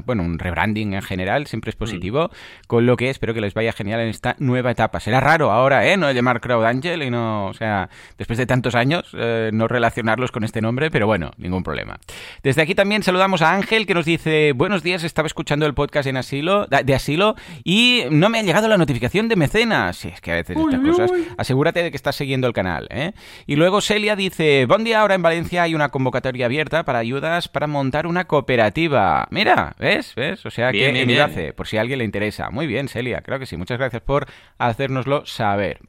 [0.06, 1.80] bueno, un rebranding en general siempre es mm.
[1.80, 2.30] positivo.
[2.68, 5.00] Con lo que espero que les vaya genial en esta nueva etapa.
[5.00, 5.96] Será raro ahora, ¿eh?
[5.96, 10.32] No llamar Crowd Angel y no, o sea, después de tantos años, eh, no relacionarlos
[10.32, 12.00] con este nombre, pero bueno, ningún problema.
[12.44, 16.08] Desde aquí también saludamos a Ángel que nos dice: Buenos días, estaba escuchando el podcast
[16.08, 19.96] en asilo, de asilo y no me ha llegado la notificación de mecenas.
[19.98, 21.12] Sí, es que a veces estas cosas.
[21.38, 23.14] Asegúrate de que estás siguiendo el canal, ¿eh?
[23.48, 26.98] Y luego Celia dice: Buen día, ahora en Valencia hay una convocatoria convocatoria abierta para
[26.98, 29.28] ayudas para montar una cooperativa.
[29.30, 30.16] Mira, ¿ves?
[30.16, 30.44] ¿Ves?
[30.44, 32.50] O sea que enlace, por si a alguien le interesa.
[32.50, 33.58] Muy bien, Celia, creo que sí.
[33.58, 34.26] Muchas gracias por
[34.58, 35.80] hacérnoslo saber.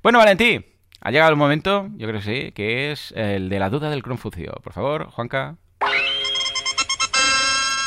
[0.00, 0.64] Bueno, Valentí,
[1.00, 4.04] ha llegado el momento, yo creo que sí, que es el de la duda del
[4.04, 4.52] Confucio.
[4.62, 5.56] Por favor, Juanca.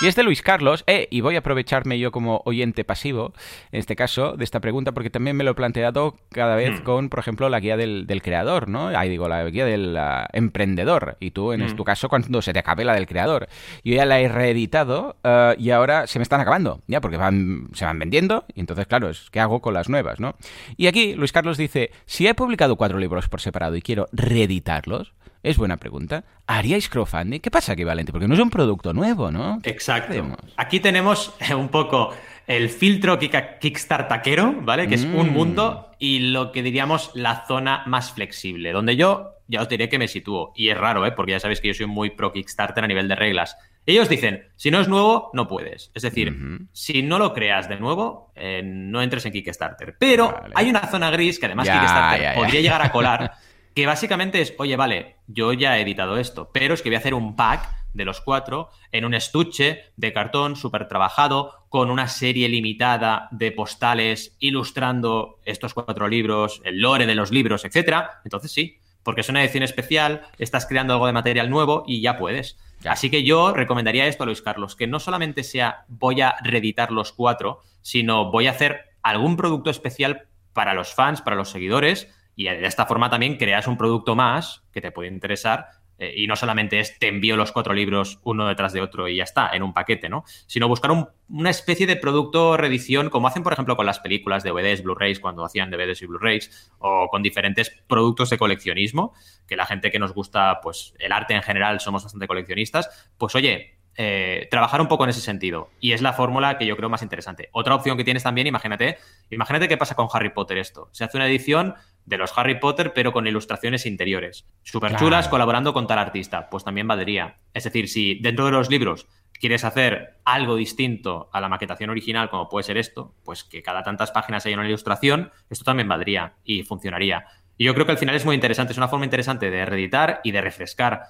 [0.02, 3.34] Y es de Luis Carlos, eh, y voy a aprovecharme yo como oyente pasivo,
[3.72, 6.84] en este caso, de esta pregunta, porque también me lo he planteado cada vez hmm.
[6.84, 8.88] con, por ejemplo, la guía del, creador, ¿no?
[8.90, 9.98] Ahí digo, la guía del
[10.34, 11.76] emprendedor, y tú, en hmm.
[11.78, 13.48] tu caso, cuando se te acabe la del creador.
[13.86, 17.70] Yo ya la he reeditado ah, y ahora se me están acabando, ya, porque van,
[17.74, 20.36] se van vendiendo, y entonces, claro, es ¿qué hago con las nuevas, no?
[20.76, 25.14] Y aquí Luis Carlos dice, si he publicado cuatro libros por separado y quiero reeditarlos,
[25.46, 26.24] es buena pregunta.
[26.48, 27.40] ¿Haríais crowdfunding?
[27.40, 28.12] ¿Qué pasa aquí, Valente?
[28.12, 29.60] Porque no es un producto nuevo, ¿no?
[29.64, 30.38] Exacto.
[30.58, 32.14] Aquí tenemos un poco
[32.48, 34.88] el filtro Kickstartaquero, ¿vale?
[34.88, 35.34] Que es un mm.
[35.34, 40.00] mundo y lo que diríamos la zona más flexible, donde yo ya os diré que
[40.00, 40.52] me sitúo.
[40.56, 41.12] Y es raro, ¿eh?
[41.12, 43.56] Porque ya sabéis que yo soy muy pro Kickstarter a nivel de reglas.
[43.86, 45.92] Ellos dicen, si no es nuevo, no puedes.
[45.94, 46.36] Es decir,
[46.72, 49.96] si no lo creas de nuevo, eh, no entres en Kickstarter.
[50.00, 53.34] Pero hay una zona gris que además Kickstarter podría llegar a colar,
[53.76, 57.00] que básicamente es, oye, vale, yo ya he editado esto, pero es que voy a
[57.00, 62.08] hacer un pack de los cuatro en un estuche de cartón súper trabajado, con una
[62.08, 68.22] serie limitada de postales ilustrando estos cuatro libros, el lore de los libros, etcétera.
[68.24, 72.18] Entonces sí, porque es una edición especial, estás creando algo de material nuevo y ya
[72.18, 72.58] puedes.
[72.86, 76.92] Así que yo recomendaría esto a Luis Carlos, que no solamente sea voy a reeditar
[76.92, 82.08] los cuatro, sino voy a hacer algún producto especial para los fans, para los seguidores,
[82.36, 86.28] y de esta forma también creas un producto más que te puede interesar eh, y
[86.28, 89.50] no solamente es te envío los cuatro libros uno detrás de otro y ya está,
[89.54, 90.24] en un paquete, ¿no?
[90.46, 90.92] Sino buscar
[91.30, 95.46] una especie de producto reedición, como hacen, por ejemplo, con las películas, DVDs, Blu-rays, cuando
[95.46, 99.14] hacían DVDs y Blu-rays, o con diferentes productos de coleccionismo,
[99.48, 103.34] que la gente que nos gusta, pues, el arte en general, somos bastante coleccionistas, pues
[103.36, 105.70] oye, eh, trabajar un poco en ese sentido.
[105.80, 107.50] Y es la fórmula que yo creo más interesante.
[107.52, 108.98] Otra opción que tienes también, imagínate,
[109.30, 110.90] imagínate qué pasa con Harry Potter esto.
[110.92, 114.46] Se hace una edición de los Harry Potter, pero con ilustraciones interiores.
[114.64, 116.50] Súper chulas, colaborando con tal artista.
[116.50, 117.38] Pues también valdría.
[117.54, 119.08] Es decir, si dentro de los libros
[119.40, 123.84] quieres hacer algo distinto a la maquetación original, como puede ser esto, pues que cada
[123.84, 127.26] tantas páginas haya una ilustración, esto también valdría y funcionaría.
[127.58, 130.20] Y yo creo que al final es muy interesante, es una forma interesante de reeditar
[130.24, 131.04] y de refrescar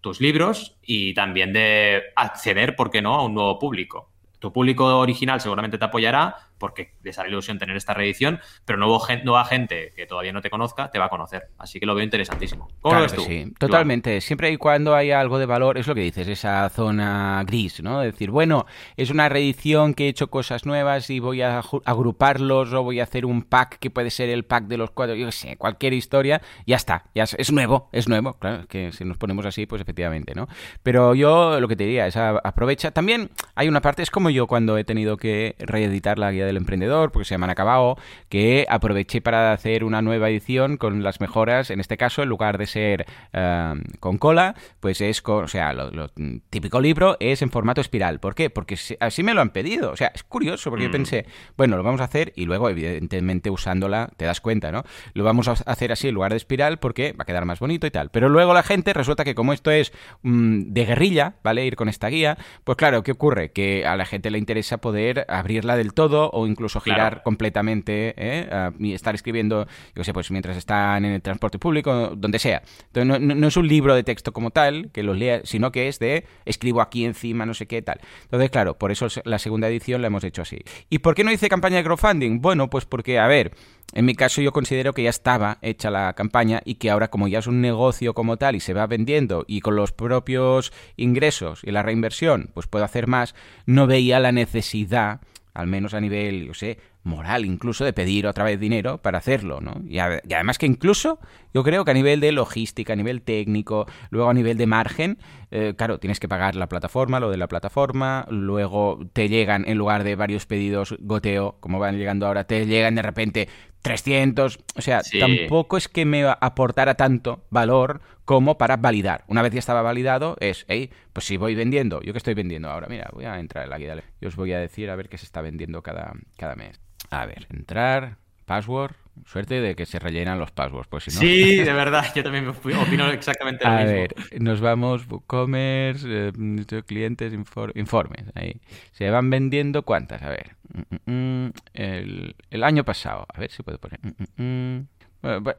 [0.00, 4.10] tus libros y también de acceder, ¿por qué no?, a un nuevo público.
[4.38, 9.00] Tu público original seguramente te apoyará, porque les hará ilusión tener esta reedición, pero nuevo,
[9.24, 11.48] nueva gente que todavía no te conozca te va a conocer.
[11.58, 12.68] Así que lo veo interesantísimo.
[12.80, 13.22] ¿Cómo lo ves tú?
[13.22, 14.20] Sí, totalmente.
[14.20, 18.00] Siempre y cuando haya algo de valor, es lo que dices, esa zona gris, ¿no?
[18.00, 18.66] decir, bueno,
[18.96, 23.04] es una reedición que he hecho cosas nuevas y voy a agruparlos o voy a
[23.04, 25.92] hacer un pack que puede ser el pack de los cuatro, yo qué sé, cualquier
[25.92, 28.34] historia, ya está, ya es, nuevo, es nuevo.
[28.34, 30.48] Claro, que si nos ponemos así, pues efectivamente, ¿no?
[30.82, 32.90] Pero yo lo que te diría es aprovecha.
[32.90, 36.56] También hay una parte, es como yo cuando he tenido que reeditar la guía del
[36.56, 37.96] emprendedor, porque se me han acabado,
[38.28, 41.70] que aproveché para hacer una nueva edición con las mejoras.
[41.70, 45.72] En este caso, en lugar de ser eh, con cola, pues es con, o sea,
[45.72, 46.08] lo,
[46.50, 48.20] típico libro es en formato espiral.
[48.20, 48.50] ¿Por qué?
[48.50, 49.92] Porque así me lo han pedido.
[49.92, 50.92] O sea, es curioso, porque yo mm.
[50.92, 54.84] pensé, bueno, lo vamos a hacer y luego, evidentemente, usándola, te das cuenta, ¿no?
[55.14, 57.86] Lo vamos a hacer así en lugar de espiral porque va a quedar más bonito
[57.86, 58.10] y tal.
[58.10, 61.64] Pero luego la gente resulta que como esto es mm, de guerrilla, ¿vale?
[61.66, 63.52] Ir con esta guía, pues claro, ¿qué ocurre?
[63.52, 68.70] Que a la gente le interesa poder abrirla del todo o incluso girar completamente ¿eh?
[68.78, 72.62] y estar escribiendo, yo sé, pues mientras están en el transporte público, donde sea.
[72.92, 75.98] Entonces, no, es un libro de texto como tal, que los lea, sino que es
[75.98, 78.00] de escribo aquí encima, no sé qué tal.
[78.22, 80.58] Entonces, claro, por eso la segunda edición la hemos hecho así.
[80.90, 82.40] ¿Y por qué no hice campaña de crowdfunding?
[82.40, 83.52] Bueno, pues porque, a ver,
[83.94, 87.26] en mi caso yo considero que ya estaba hecha la campaña y que ahora como
[87.26, 91.62] ya es un negocio como tal y se va vendiendo y con los propios ingresos
[91.64, 95.20] y la reinversión pues puedo hacer más, no veía la necesidad
[95.58, 99.60] al menos a nivel, yo sé, moral incluso, de pedir otra vez dinero para hacerlo,
[99.60, 99.82] ¿no?
[99.88, 101.18] Y, además que incluso
[101.52, 105.18] yo creo que a nivel de logística, a nivel técnico, luego a nivel de margen,
[105.50, 109.78] eh, claro, tienes que pagar la plataforma, lo de la plataforma, luego te llegan, en
[109.78, 113.48] lugar de varios pedidos goteo, como van llegando ahora, te llegan de repente
[113.82, 119.24] 300, o sea, tampoco es que me aportara tanto valor como para validar.
[119.28, 122.68] Una vez ya estaba validado, es, hey, pues si voy vendiendo, yo que estoy vendiendo
[122.68, 125.08] ahora, mira, voy a entrar en la guía, y os voy a decir a ver
[125.08, 126.80] qué se está vendiendo cada, cada mes.
[127.10, 128.94] A ver, entrar, password,
[129.26, 131.20] Suerte de que se rellenan los passwords, pues si no...
[131.20, 133.90] Sí, de verdad, yo también opino exactamente lo a mismo.
[133.90, 138.60] A ver, nos vamos, WooCommerce, eh, clientes, informes, ahí.
[138.92, 140.56] Se van vendiendo cuántas, a ver.
[140.72, 144.00] Mm, mm, mm, el, el, año pasado, a ver si puedo poner...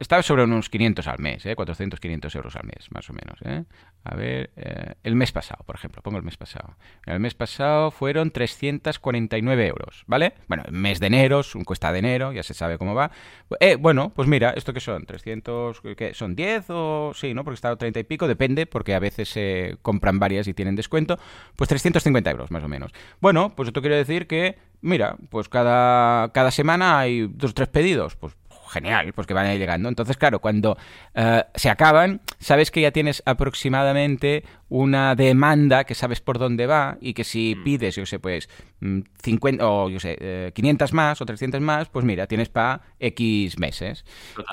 [0.00, 1.54] Estaba sobre unos 500 al mes, ¿eh?
[1.54, 3.38] 400, 500 euros al mes, más o menos.
[3.44, 3.64] ¿eh?
[4.04, 6.76] A ver, eh, el mes pasado, por ejemplo, pongo el mes pasado.
[7.06, 10.34] El mes pasado fueron 349 euros, ¿vale?
[10.48, 13.10] Bueno, el mes de enero, un cuesta de enero, ya se sabe cómo va.
[13.60, 15.06] Eh, bueno, pues mira, ¿esto qué son?
[15.06, 15.94] ¿300?
[15.94, 16.14] ¿qué?
[16.14, 17.12] ¿Son 10 o...?
[17.14, 17.44] Sí, ¿no?
[17.44, 21.18] Porque estaba 30 y pico, depende, porque a veces se compran varias y tienen descuento.
[21.56, 22.92] Pues 350 euros, más o menos.
[23.20, 27.68] Bueno, pues esto quiere decir que, mira, pues cada, cada semana hay dos o tres
[27.68, 28.16] pedidos.
[28.16, 28.34] Pues
[28.70, 29.88] genial, porque van a ir llegando.
[29.88, 30.76] Entonces, claro, cuando
[31.14, 36.96] eh, se acaban, sabes que ya tienes aproximadamente una demanda que sabes por dónde va
[37.00, 37.64] y que si mm.
[37.64, 38.48] pides, yo sé, pues
[39.22, 42.80] 50 mm, o yo sé, 500 eh, más o 300 más, pues mira, tienes para
[42.98, 44.04] X meses.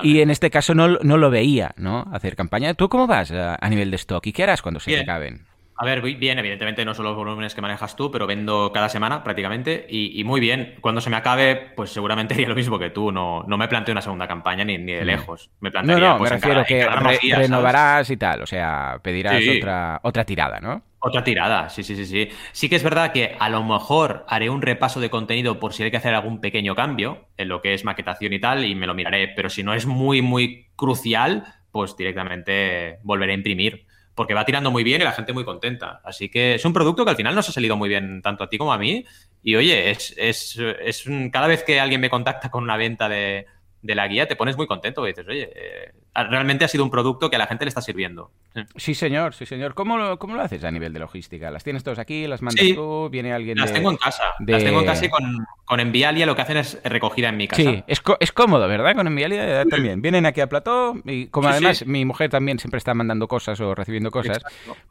[0.02, 2.06] Y en este caso no, no, lo veía, ¿no?
[2.12, 2.74] Hacer campaña.
[2.74, 5.47] ¿Tú cómo vas a, nivel de stock y qué harás cuando se te acaben?
[5.80, 9.22] A ver, bien, evidentemente no son los volúmenes que manejas tú, pero vendo cada semana
[9.22, 10.74] prácticamente y, muy bien.
[10.80, 13.12] Cuando se me acabe, pues seguramente haría lo mismo que tú.
[13.12, 15.50] No, no me planteo una segunda campaña ni, ni de lejos.
[15.60, 16.84] Me plantearía, no, no, pues, me refiero que
[17.32, 18.42] renovarás y tal.
[18.42, 20.82] O sea, pedirás otra, otra tirada, ¿no?
[20.98, 22.28] Otra tirada, sí, sí, sí, sí.
[22.50, 25.84] Sí que es verdad que a lo mejor haré un repaso de contenido por si
[25.84, 28.88] hay que hacer algún pequeño cambio en lo que es maquetación y tal, y me
[28.88, 29.28] lo miraré.
[29.28, 33.86] Pero si no es muy, muy crucial, pues directamente volveré a imprimir
[34.18, 36.00] porque va tirando muy bien y la gente muy contenta.
[36.04, 38.48] Así que es un producto que al final nos ha salido muy bien tanto a
[38.48, 39.04] ti como a mí.
[39.44, 43.46] Y oye, es, es, es cada vez que alguien me contacta con una venta de,
[43.80, 46.90] de la guía, te pones muy contento y dices, oye, eh, realmente ha sido un
[46.90, 48.30] producto que a la gente le está sirviendo.
[48.76, 49.74] Sí, señor, sí, señor.
[49.74, 51.50] ¿Cómo lo, ¿Cómo lo haces a nivel de logística?
[51.50, 52.26] ¿Las tienes todas aquí?
[52.26, 53.08] ¿Las mandas tú?
[53.10, 54.24] ¿Viene alguien Las tengo en casa.
[54.46, 57.46] Las tengo en casa y con, con Envialia lo que hacen es recogida en mi
[57.46, 57.62] casa.
[57.62, 58.94] Sí, es, es cómodo, ¿verdad?
[58.96, 60.02] Con Envialia también.
[60.02, 63.74] Vienen aquí a plató y como además mi mujer también siempre está mandando cosas o
[63.74, 64.42] recibiendo cosas,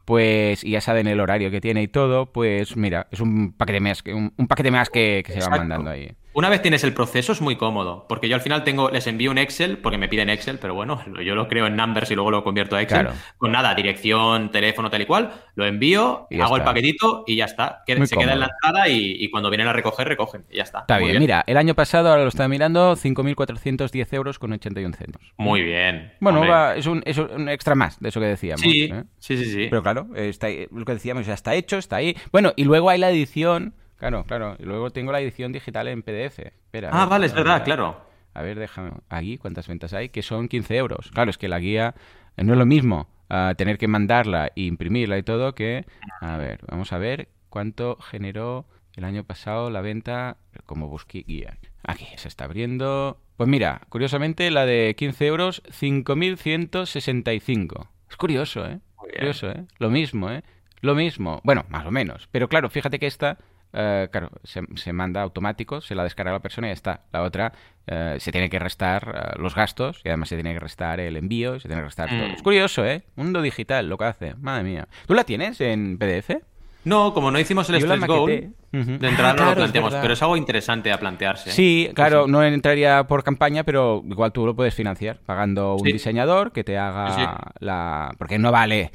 [0.05, 3.79] pues y ya saben el horario que tiene y todo, pues mira, es un paquete
[3.79, 6.11] más que, un, paquete más que, se va mandando ahí.
[6.33, 9.31] Una vez tienes el proceso es muy cómodo, porque yo al final tengo, les envío
[9.31, 12.31] un Excel, porque me piden Excel, pero bueno, yo lo creo en Numbers y luego
[12.31, 13.09] lo convierto a Excel.
[13.37, 17.83] Con nada, dirección, teléfono, tal y cual, lo envío, hago el paquetito y ya está.
[17.85, 20.79] se queda en la entrada y, cuando vienen a recoger, recogen y ya está.
[20.81, 21.19] Está bien.
[21.19, 25.21] mira, el año pasado, ahora lo estaba mirando, 5.410 euros con 81 centos.
[25.37, 26.13] Muy bien.
[26.19, 27.03] Bueno, es, un,
[27.49, 28.61] extra más de eso que decíamos.
[28.61, 29.03] Sí, ¿eh?
[29.19, 29.67] sí, sí, sí.
[29.69, 32.15] Pero claro, está, lo que decíamos ya está hecho, está ahí.
[32.31, 34.55] Bueno, y luego hay la edición Claro, claro.
[34.59, 36.39] Y luego tengo la edición digital en PDF.
[36.39, 38.06] Espera, ah, vale, es verdad, claro.
[38.37, 38.91] A ver, déjame.
[39.09, 40.09] Aquí, ¿cuántas ventas hay?
[40.09, 41.09] Que son 15 euros.
[41.11, 41.95] Claro, es que la guía
[42.37, 45.87] no es lo mismo uh, tener que mandarla e imprimirla y todo que.
[46.21, 51.57] A ver, vamos a ver cuánto generó el año pasado la venta como busqué guía.
[51.81, 53.19] Aquí se está abriendo.
[53.37, 57.87] Pues mira, curiosamente la de 15 euros, 5.165.
[58.07, 58.81] Es curioso, ¿eh?
[58.95, 59.65] Curioso, ¿eh?
[59.79, 60.43] Lo mismo, ¿eh?
[60.81, 61.41] Lo mismo.
[61.43, 62.29] Bueno, más o menos.
[62.31, 63.39] Pero claro, fíjate que esta
[63.73, 67.01] eh, claro, se, manda automático, se la descarga la persona y ya está.
[67.11, 67.53] La otra
[67.85, 71.17] eh, se tiene que restar eh, los gastos y además se tiene que restar el
[71.17, 72.27] envío y se tiene que restar todo.
[72.27, 72.31] Mm.
[72.31, 73.03] Es curioso, ¿eh?
[73.15, 74.35] Mundo digital, lo que hace.
[74.35, 74.87] Madre mía.
[75.05, 76.37] ¿Tú la tienes en PDF?
[76.85, 80.37] No, como no hicimos el Stretch Goal, de entrada no lo planteamos, pero es algo
[80.37, 81.51] interesante a plantearse.
[81.51, 86.53] Sí, claro, no entraría por campaña, pero igual tú lo puedes financiar pagando un diseñador
[86.53, 88.15] que te haga la...
[88.17, 88.91] Porque no vale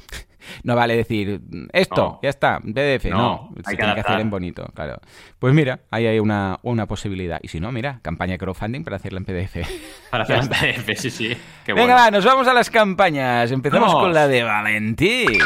[0.63, 3.05] no vale decir esto, ya está, PDF.
[3.05, 4.99] No, se tiene que hacer en bonito, claro.
[5.39, 7.39] Pues mira, ahí hay una, una posibilidad.
[7.41, 9.57] Y si no, mira, campaña crowdfunding para hacerla en PDF.
[10.09, 11.37] Para hacerla en PDF, sí, sí.
[11.67, 13.51] Venga, va, nos vamos a las campañas.
[13.51, 15.39] Empezamos con la de Valentín.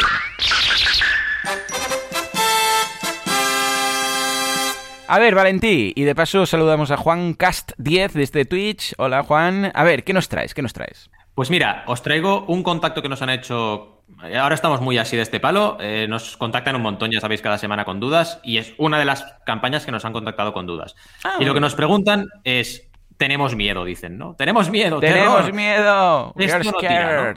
[5.09, 8.93] A ver, Valentí, y de paso saludamos a Juan Cast 10 desde Twitch.
[8.97, 9.71] Hola, Juan.
[9.73, 10.53] A ver, ¿qué nos traes?
[10.53, 11.09] ¿Qué nos traes?
[11.37, 14.01] Pues mira, os traigo un contacto que nos han hecho.
[14.17, 15.77] Ahora estamos muy así de este palo.
[15.79, 18.39] Eh, nos contactan un montón, ya sabéis, cada semana con dudas.
[18.43, 20.95] Y es una de las campañas que nos han contactado con dudas.
[21.23, 24.33] Ah, y lo que nos preguntan es: tenemos miedo, dicen, ¿no?
[24.33, 24.99] Tenemos miedo.
[24.99, 26.33] Tenemos miedo.
[26.39, 27.35] esto no tira,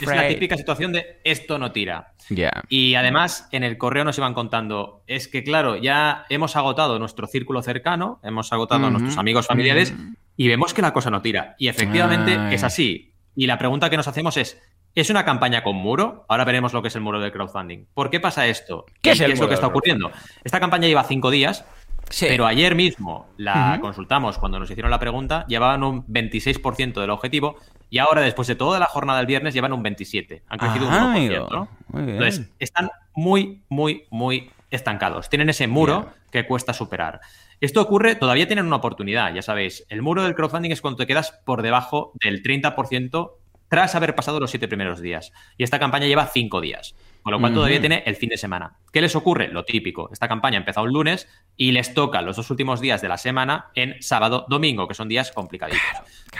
[0.00, 2.14] es la típica situación de esto no tira.
[2.70, 7.26] Y además, en el correo nos iban contando, es que claro, ya hemos agotado nuestro
[7.26, 9.92] círculo cercano, hemos agotado a nuestros amigos familiares
[10.38, 11.54] y vemos que la cosa no tira.
[11.58, 13.11] Y efectivamente es así.
[13.34, 14.60] Y la pregunta que nos hacemos es,
[14.94, 16.24] ¿es una campaña con muro?
[16.28, 17.86] Ahora veremos lo que es el muro del crowdfunding.
[17.94, 18.86] ¿Por qué pasa esto?
[19.00, 20.10] ¿Qué, es, lo que está ocurriendo?
[20.44, 21.64] Esta campaña lleva cinco días,
[22.20, 27.56] pero ayer mismo la consultamos cuando nos hicieron la pregunta, llevaban un 26% del objetivo
[27.92, 30.40] y ahora, después de toda la jornada del viernes, llevan un 27%.
[30.48, 31.68] Han crecido un 1%.
[31.92, 35.28] Entonces, están muy, muy, muy estancados.
[35.28, 37.20] Tienen ese muro que cuesta superar.
[37.62, 39.86] Esto ocurre, todavía tienen una oportunidad, ya sabéis.
[39.88, 43.34] El muro del crowdfunding es cuando te quedas por debajo del 30%
[43.68, 45.32] tras haber pasado los siete primeros días.
[45.56, 48.78] Y esta campaña lleva cinco días, con lo cual todavía tiene el fin de semana.
[48.92, 49.46] ¿Qué les ocurre?
[49.46, 50.10] Lo típico.
[50.12, 53.16] Esta campaña ha empezado el lunes y les toca los dos últimos días de la
[53.16, 55.80] semana en sábado, domingo, que son días complicaditos.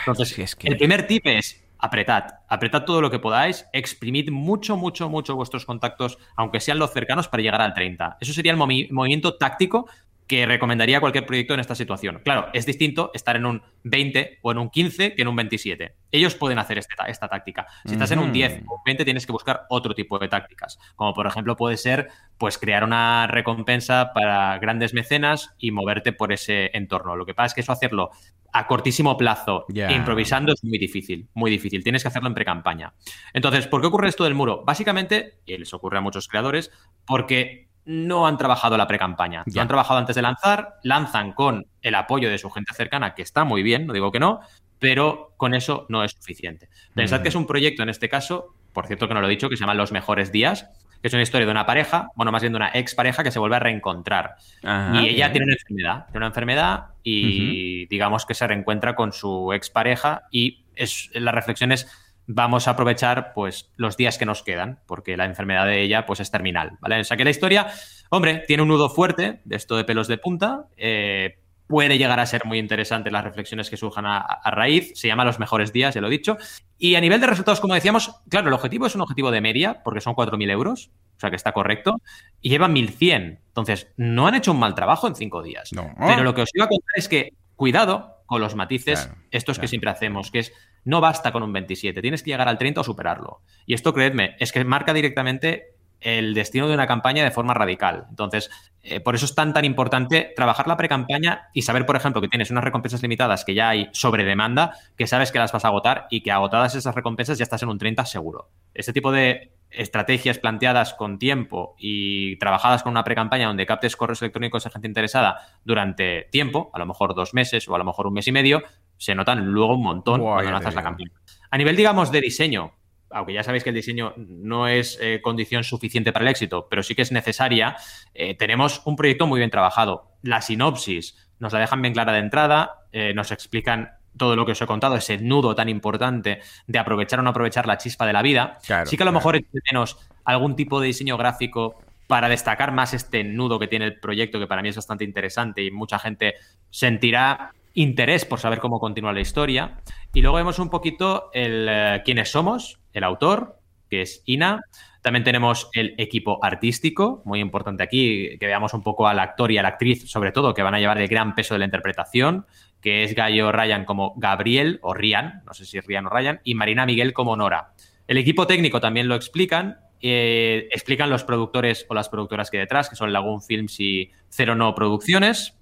[0.05, 5.35] Entonces, el primer tip es apretad, apretad todo lo que podáis, exprimid mucho, mucho, mucho
[5.35, 8.17] vuestros contactos, aunque sean los cercanos, para llegar al 30.
[8.19, 9.87] Eso sería el movimiento táctico
[10.27, 12.21] que recomendaría cualquier proyecto en esta situación.
[12.23, 15.95] Claro, es distinto estar en un 20 o en un 15 que en un 27.
[16.11, 17.67] Ellos pueden hacer este esta táctica.
[17.85, 21.13] Si estás en un 10 o 20 tienes que buscar otro tipo de tácticas, como
[21.13, 26.69] por ejemplo puede ser pues crear una recompensa para grandes mecenas y moverte por ese
[26.73, 27.15] entorno.
[27.15, 28.11] Lo que pasa es que eso hacerlo
[28.53, 31.83] a cortísimo plazo e improvisando es muy difícil, muy difícil.
[31.83, 32.93] Tienes que hacerlo en pre-campaña.
[33.33, 34.63] Entonces, ¿por qué ocurre esto del muro?
[34.63, 36.71] Básicamente, y les ocurre a muchos creadores,
[37.05, 39.43] porque no han trabajado la pre-campaña.
[39.45, 43.21] Ya han trabajado antes de lanzar, lanzan con el apoyo de su gente cercana, que
[43.21, 44.41] está muy bien, no digo que no,
[44.79, 46.69] pero con eso no es suficiente.
[46.93, 49.49] Pensad que es un proyecto en este caso, por cierto que no lo he dicho,
[49.49, 50.69] que se llama Los Mejores Días,
[51.01, 53.39] que es una historia de una pareja, bueno, más bien de una expareja que se
[53.39, 54.35] vuelve a reencontrar.
[54.61, 59.51] y ella tiene una enfermedad, tiene una enfermedad y digamos que se reencuentra con su
[59.51, 61.87] expareja y es, la reflexión es
[62.27, 66.19] vamos a aprovechar pues los días que nos quedan, porque la enfermedad de ella pues
[66.19, 67.01] es terminal, ¿vale?
[67.01, 67.67] O sea que la historia,
[68.09, 72.25] hombre, tiene un nudo fuerte de esto de pelos de punta, eh, puede llegar a
[72.25, 74.91] ser muy interesante las reflexiones que surjan a, raíz.
[74.95, 76.37] Se llama Los mejores días, ya lo he dicho.
[76.77, 79.81] Y a nivel de resultados, como decíamos, claro, el objetivo es un objetivo de media,
[79.83, 82.01] porque son 4.000 euros, o sea que está correcto,
[82.41, 83.39] y llevan 1.100.
[83.47, 85.71] Entonces, no han hecho un mal trabajo en cinco días.
[85.97, 89.67] Pero lo que os iba a contar es que, cuidado con los matices, estos que
[89.67, 90.53] siempre hacemos, que es,
[90.85, 93.41] no basta con un 27, tienes que llegar al 30 o superarlo.
[93.67, 95.72] Y esto, creedme, es que marca directamente
[96.03, 98.05] el destino de una campaña de forma radical.
[98.09, 98.49] Entonces,
[98.83, 102.27] eh, por eso es tan tan importante trabajar la pre-campaña y saber, por ejemplo, que
[102.27, 105.69] tienes unas recompensas limitadas que ya hay sobre demanda, que sabes que las vas a
[105.69, 108.49] agotar y que agotadas esas recompensas ya estás en un 30 seguro.
[108.73, 114.21] Este tipo de estrategias planteadas con tiempo y trabajadas con una pre-campaña donde captes correos
[114.21, 118.07] electrónicos de gente interesada durante tiempo, a lo mejor dos meses o a lo mejor
[118.07, 118.63] un mes y medio,
[118.97, 121.11] se notan luego un montón cuando lanzas la campaña.
[121.49, 122.73] A nivel, digamos, de diseño,
[123.13, 126.83] aunque ya sabéis que el diseño no es eh, condición suficiente para el éxito, pero
[126.83, 127.75] sí que es necesaria,
[128.13, 130.11] eh, tenemos un proyecto muy bien trabajado.
[130.21, 134.51] La sinopsis nos la dejan bien clara de entrada, eh, nos explican todo lo que
[134.51, 138.13] os he contado, ese nudo tan importante de aprovechar o no aprovechar la chispa de
[138.13, 138.59] la vida.
[138.85, 139.39] sí que a lo mejor
[139.71, 144.39] menos algún tipo de diseño gráfico para destacar más este nudo que tiene el proyecto,
[144.39, 146.35] que para mí es bastante interesante y mucha gente
[146.69, 149.81] sentirá interés por saber cómo continúa la historia.
[150.13, 153.59] Y luego vemos un poquito el quiénes somos, el autor,
[153.89, 154.61] que es Ina.
[155.01, 159.57] También tenemos el equipo artístico, muy importante aquí, que veamos un poco al actor y
[159.57, 162.45] a la actriz, sobre todo, que van a llevar el gran peso de la interpretación,
[162.79, 166.39] que es Gallo Ryan como Gabriel, o Rian, no sé si es Rian o Ryan,
[166.43, 167.73] y Marina Miguel como Nora.
[168.07, 172.61] El equipo técnico también lo explican, eh, explican los productores o las productoras que hay
[172.61, 175.57] detrás, que son Lagoon Films y Cero No Producciones,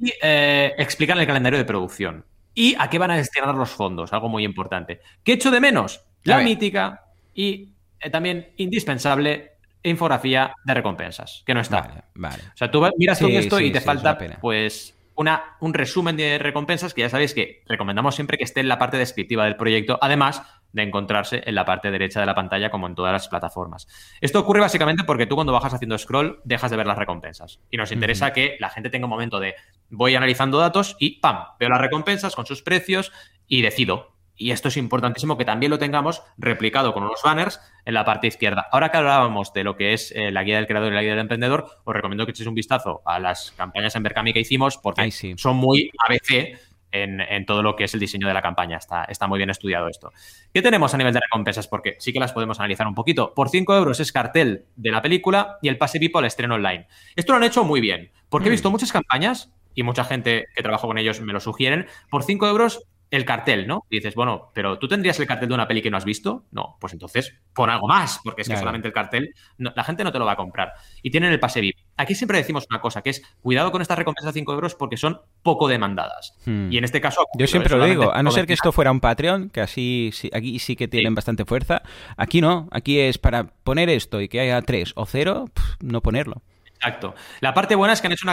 [0.00, 2.24] y eh, explican el calendario de producción.
[2.54, 4.12] ¿Y a qué van a destinar los fondos?
[4.12, 5.00] Algo muy importante.
[5.22, 6.02] ¿Qué echo de menos?
[6.24, 7.68] La mítica y
[8.00, 12.04] eh, también indispensable infografía de recompensas, que no está.
[12.14, 16.38] Vale, O sea, tú miras todo esto y te falta, pues, una, un resumen de
[16.38, 19.98] recompensas que ya sabéis que recomendamos siempre que esté en la parte descriptiva del proyecto,
[20.00, 20.42] además
[20.76, 23.88] de encontrarse en la parte derecha de la pantalla como en todas las plataformas.
[24.20, 27.78] Esto ocurre básicamente porque tú cuando bajas haciendo scroll dejas de ver las recompensas y
[27.78, 29.54] nos interesa que la gente tenga un momento de
[29.88, 31.46] voy analizando datos y ¡pam!
[31.58, 33.10] Veo las recompensas con sus precios
[33.48, 37.94] y decido y esto es importantísimo que también lo tengamos replicado con unos banners en
[37.94, 38.66] la parte izquierda.
[38.70, 41.12] Ahora que hablábamos de lo que es eh, la guía del creador y la guía
[41.12, 44.76] del emprendedor, os recomiendo que echéis un vistazo a las campañas en Berkami que hicimos
[44.76, 46.58] porque son muy ABC
[47.02, 48.76] en, todo lo que es el diseño de la campaña.
[48.76, 50.12] Está, está muy bien estudiado esto.
[50.52, 51.68] ¿Qué tenemos a nivel de recompensas?
[51.68, 53.34] Porque sí que las podemos analizar un poquito.
[53.34, 56.86] Por 5 euros es cartel de la película y el pase VIP al estreno online.
[57.14, 58.52] Esto lo han hecho muy bien, porque he mm.
[58.52, 61.86] visto muchas campañas y mucha gente que trabaja con ellos me lo sugieren.
[62.10, 63.86] Por 5 euros el cartel, ¿no?
[63.88, 66.44] Y dices, bueno, pero tú tendrías el cartel de una peli que no has visto.
[66.50, 70.12] No, pues entonces pon algo más, porque es que solamente el cartel, la gente no
[70.12, 70.72] te lo va a comprar.
[71.02, 71.76] Y tienen el pase VIP.
[71.96, 74.96] Aquí siempre decimos una cosa, que es cuidado con estas recompensas de 5 euros porque
[74.96, 76.34] son poco demandadas.
[76.44, 76.70] Hmm.
[76.70, 77.26] Y en este caso...
[77.38, 80.58] Yo siempre lo digo, a no ser que esto fuera un Patreon, que así aquí
[80.58, 81.82] sí que tienen bastante fuerza.
[82.16, 85.46] Aquí no, aquí es para poner esto y que haya 3 o 0,
[85.80, 86.42] no ponerlo.
[86.76, 87.14] Exacto.
[87.40, 88.26] La parte buena es que han hecho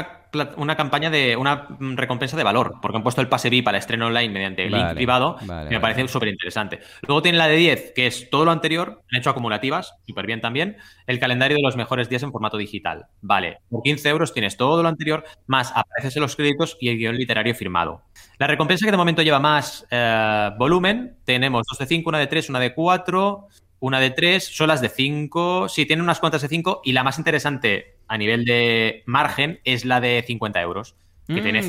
[0.58, 4.08] una, campaña de una recompensa de valor, porque han puesto el pase VIP al estreno
[4.08, 5.38] online mediante el link privado,
[5.70, 6.80] me parece súper interesante.
[7.08, 10.42] Luego tienen la de 10, que es todo lo anterior, han hecho acumulativas, súper bien
[10.42, 10.78] también,
[11.08, 13.08] el calendario de los mejores días en formato digital.
[13.22, 16.98] Vale, por 15 euros tienes todo lo anterior, más apareces en los créditos y el
[16.98, 18.02] guion literario firmado.
[18.38, 22.28] La recompensa que de momento lleva más eh, volumen, tenemos dos de 5, una de
[22.28, 23.48] 3, una de 4,
[23.84, 27.04] una de 3, son las de 5, sí, tienen unas cuantas de 5 y la
[27.04, 30.96] más interesante a nivel de margen es la de 50 euros,
[31.28, 31.60] que mm, tiene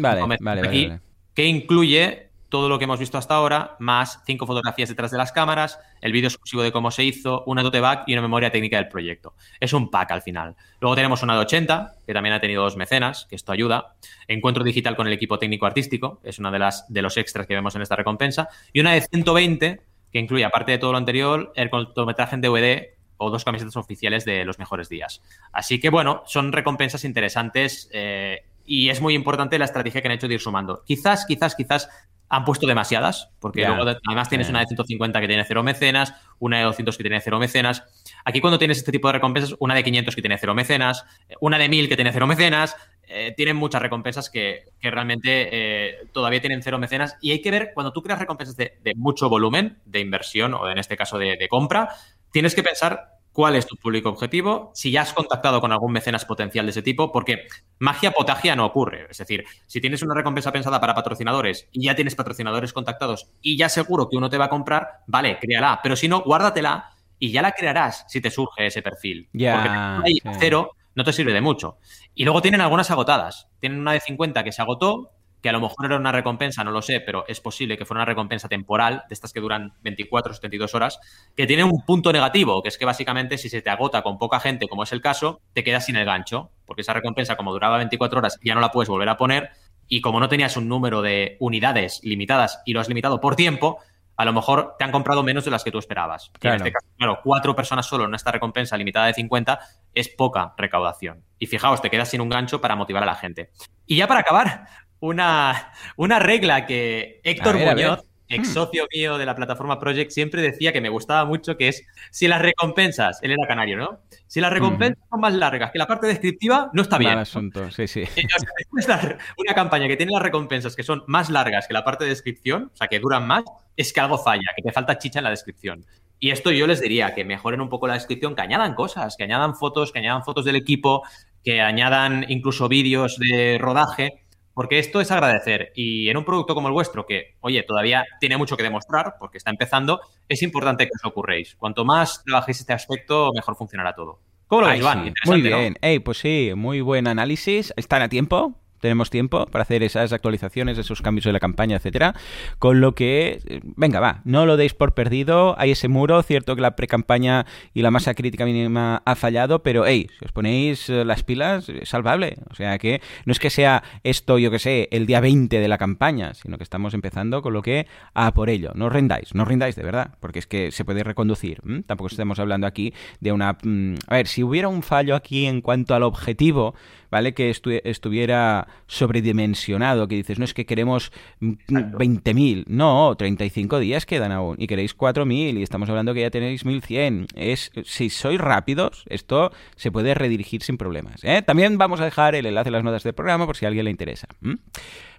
[0.62, 0.92] aquí,
[1.34, 5.32] que incluye todo lo que hemos visto hasta ahora, más cinco fotografías detrás de las
[5.32, 8.76] cámaras, el vídeo exclusivo de cómo se hizo, una tote bag y una memoria técnica
[8.76, 9.34] del proyecto.
[9.58, 10.54] Es un pack al final.
[10.78, 13.96] Luego tenemos una de 80, que también ha tenido dos mecenas, que esto ayuda.
[14.28, 17.54] Encuentro digital con el equipo técnico artístico, es una de las de los extras que
[17.54, 18.48] vemos en esta recompensa.
[18.72, 19.80] Y una de 120,
[20.14, 24.24] que incluye, aparte de todo lo anterior, el cortometraje en DVD o dos camisetas oficiales
[24.24, 25.20] de los mejores días.
[25.52, 30.14] Así que bueno, son recompensas interesantes eh, y es muy importante la estrategia que han
[30.14, 30.82] hecho de ir sumando.
[30.84, 31.88] Quizás, quizás, quizás
[32.28, 36.58] han puesto demasiadas, porque luego además tienes una de 150 que tiene cero mecenas, una
[36.58, 37.84] de 200 que tiene cero mecenas.
[38.24, 41.04] Aquí cuando tienes este tipo de recompensas, una de 500 que tiene cero mecenas,
[41.40, 46.40] una de 1000 que tiene cero mecenas, eh, tienen muchas recompensas que, realmente eh, todavía
[46.40, 47.16] tienen cero mecenas.
[47.20, 50.78] Y hay que ver, cuando tú creas recompensas de, mucho volumen de inversión o en
[50.78, 51.90] este caso de compra,
[52.32, 56.24] tienes que pensar cuál es tu público objetivo, si ya has contactado con algún mecenas
[56.24, 57.48] potencial de ese tipo, porque
[57.80, 59.08] magia potagia no ocurre.
[59.10, 63.56] Es decir, si tienes una recompensa pensada para patrocinadores y ya tienes patrocinadores contactados y
[63.56, 65.80] ya seguro que uno te va a comprar, vale, créala.
[65.82, 69.28] Pero si no, guárdatela y ya la crearás si te surge ese perfil.
[69.32, 71.78] Ya, porque cero no te sirve de mucho.
[72.14, 73.48] Y luego tienen algunas agotadas.
[73.58, 75.10] Tienen una de 50 que se agotó,
[75.44, 77.98] que a lo mejor era una recompensa, no lo sé, pero es posible que fuera
[77.98, 80.98] una recompensa temporal, de estas que duran 24 o 72 horas,
[81.36, 84.40] que tiene un punto negativo, que es que básicamente si se te agota con poca
[84.40, 87.76] gente, como es el caso, te quedas sin el gancho, porque esa recompensa como duraba
[87.76, 89.50] 24 horas ya no la puedes volver a poner,
[89.86, 93.80] y como no tenías un número de unidades limitadas y lo has limitado por tiempo,
[94.16, 96.30] a lo mejor te han comprado menos de las que tú esperabas.
[96.38, 96.56] Claro.
[96.56, 99.58] en este caso, claro, cuatro personas solo en esta recompensa limitada de 50
[99.92, 101.24] es poca recaudación.
[101.38, 103.50] Y fijaos, te quedas sin un gancho para motivar a la gente.
[103.86, 104.66] Y ya para acabar,
[105.04, 110.40] una, una regla que Héctor ver, Muñoz, ex socio mío de la plataforma Project, siempre
[110.40, 114.00] decía que me gustaba mucho, que es si las recompensas, él era canario, ¿no?
[114.26, 117.12] Si las recompensas son más largas que la parte descriptiva, no está bien.
[117.12, 118.04] Mal asunto, sí, sí.
[119.36, 122.70] Una campaña que tiene las recompensas que son más largas que la parte de descripción,
[122.72, 123.44] o sea, que duran más,
[123.76, 125.84] es que algo falla, que te falta chicha en la descripción.
[126.18, 129.24] Y esto yo les diría que mejoren un poco la descripción, que añadan cosas, que
[129.24, 131.02] añadan fotos, que añadan fotos del equipo,
[131.44, 134.23] que añadan incluso vídeos de rodaje,
[134.54, 135.72] porque esto es agradecer.
[135.74, 139.38] Y en un producto como el vuestro, que, oye, todavía tiene mucho que demostrar, porque
[139.38, 141.56] está empezando, es importante que os ocurréis.
[141.56, 144.20] Cuanto más trabajéis este aspecto, mejor funcionará todo.
[144.46, 145.06] ¿Cómo lo veis, Iván?
[145.06, 145.30] Sí.
[145.30, 145.72] Muy bien.
[145.72, 145.78] ¿no?
[145.88, 147.72] Ey, pues sí, muy buen análisis.
[147.76, 148.63] ¿Están a tiempo?
[148.84, 152.14] Tenemos tiempo para hacer esas actualizaciones, esos cambios de la campaña, etcétera.
[152.58, 155.58] Con lo que, venga, va, no lo deis por perdido.
[155.58, 159.86] Hay ese muro, cierto que la pre-campaña y la masa crítica mínima ha fallado, pero
[159.86, 162.36] hey, si os ponéis las pilas, es salvable.
[162.50, 165.68] O sea que no es que sea esto, yo que sé, el día 20 de
[165.68, 168.72] la campaña, sino que estamos empezando con lo que a por ello.
[168.74, 171.62] No os rendáis, no os rendáis de verdad, porque es que se puede reconducir.
[171.86, 173.56] Tampoco estamos hablando aquí de una.
[173.62, 176.74] Mmm, a ver, si hubiera un fallo aquí en cuanto al objetivo,
[177.14, 177.32] ¿vale?
[177.32, 184.32] Que estu estuviera sobredimensionado, que dices, no es que queremos 20.000, no, 35 días quedan
[184.32, 187.28] aún y queréis 4.000 y estamos hablando que ya tenéis 1.100.
[187.36, 191.22] Es, si sois rápidos, esto se puede redirigir sin problemas.
[191.22, 191.42] ¿eh?
[191.42, 193.84] También vamos a dejar el enlace en las notas del programa por si a alguien
[193.84, 194.26] le interesa.
[194.40, 194.54] ¿Mm?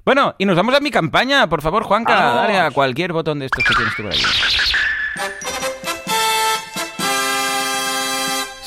[0.04, 1.48] Bueno, y nos vamos a mi campaña.
[1.48, 4.75] Por favor, Juanca, dale a cualquier botón de estos que tienes tú por ahí.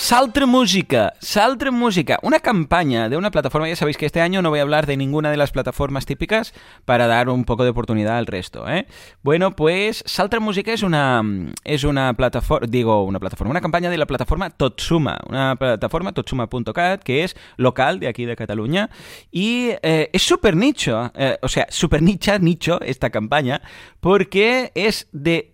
[0.09, 4.49] Saltre Música, Saltre Música, una campaña de una plataforma, ya sabéis que este año no
[4.49, 6.55] voy a hablar de ninguna de las plataformas típicas
[6.87, 8.87] para dar un poco de oportunidad al resto, ¿eh?
[9.23, 11.23] Bueno, pues Saltre Música es una
[11.63, 17.03] es una plataforma, digo, una plataforma, una campaña de la plataforma Totsuma, una plataforma totsuma.cat
[17.03, 18.89] que es local de aquí de Cataluña
[19.31, 23.61] y eh, es súper nicho, eh, o sea, súper nicha, nicho esta campaña
[24.01, 25.53] porque es de,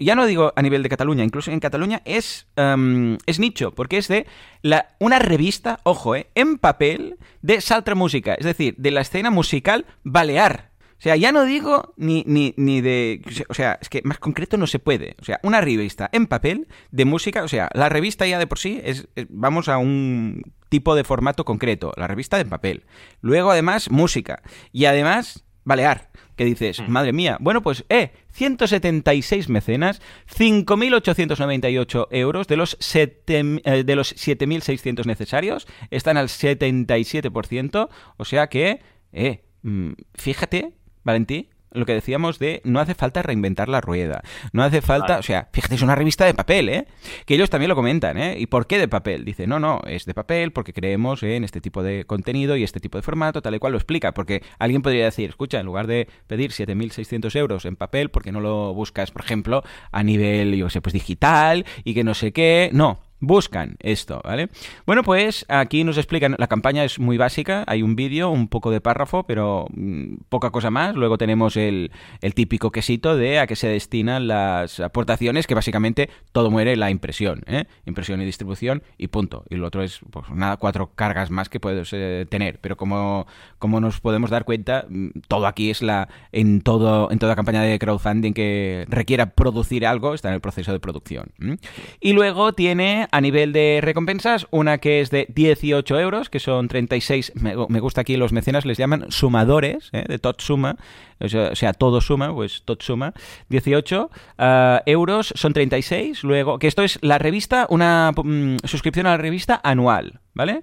[0.00, 3.91] ya no digo a nivel de Cataluña, incluso en Cataluña es, um, es nicho, porque
[3.98, 4.26] es de
[4.98, 9.86] una revista, ojo, eh, en papel de Saltra Música, es decir, de la escena musical
[10.04, 10.72] balear.
[10.98, 13.22] O sea, ya no digo ni, ni, ni de...
[13.48, 15.16] O sea, es que más concreto no se puede.
[15.20, 18.60] O sea, una revista en papel de música, o sea, la revista ya de por
[18.60, 22.84] sí es, es vamos a un tipo de formato concreto, la revista en papel.
[23.20, 24.42] Luego, además, música.
[24.70, 26.90] Y además, balear que dices, mm.
[26.90, 30.00] madre mía, bueno, pues, eh, 176 mecenas,
[30.34, 38.80] 5.898 euros de los, eh, de los 7.600 necesarios, están al 77%, o sea que,
[39.12, 39.44] eh,
[40.14, 40.72] fíjate,
[41.04, 44.22] Valentí, lo que decíamos de no hace falta reinventar la rueda.
[44.52, 45.20] No hace falta, vale.
[45.20, 46.86] o sea, fíjate, es una revista de papel, ¿eh?
[47.26, 48.36] Que ellos también lo comentan, ¿eh?
[48.38, 49.24] ¿Y por qué de papel?
[49.24, 52.80] Dice, no, no, es de papel porque creemos en este tipo de contenido y este
[52.80, 54.12] tipo de formato, tal y cual lo explica.
[54.12, 58.32] Porque alguien podría decir, escucha, en lugar de pedir 7.600 euros en papel, ¿por qué
[58.32, 62.32] no lo buscas, por ejemplo, a nivel, yo sé, pues digital y que no sé
[62.32, 62.70] qué?
[62.72, 64.50] No, buscan esto, ¿vale?
[64.84, 68.70] Bueno, pues aquí nos explican, la campaña es muy básica, hay un vídeo, un poco
[68.70, 70.96] de párrafo, pero mmm, poca cosa más.
[70.96, 76.10] Luego tenemos el, el, típico quesito de a qué se destinan las aportaciones, que básicamente
[76.32, 77.64] todo muere la impresión, ¿eh?
[77.86, 79.44] Impresión y distribución y punto.
[79.48, 82.58] Y lo otro es, pues nada, cuatro cargas más que puedes eh, tener.
[82.60, 83.26] Pero como,
[83.58, 84.86] como nos podemos dar cuenta,
[85.28, 90.12] todo aquí es la, en todo, en toda campaña de crowdfunding que requiera producir algo,
[90.14, 91.30] está en el proceso de producción.
[92.00, 96.66] Y luego tiene a nivel de recompensas, una que es de 18 euros, que son
[96.66, 100.04] 36, me, me gusta aquí los mecenas les llaman sumadores, ¿eh?
[100.08, 100.76] de tot suma,
[101.20, 103.12] o sea, todo suma, pues tot suma,
[103.50, 104.42] 18 uh,
[104.86, 109.60] euros son 36, luego, que esto es la revista, una mm, suscripción a la revista
[109.62, 110.62] anual, ¿vale?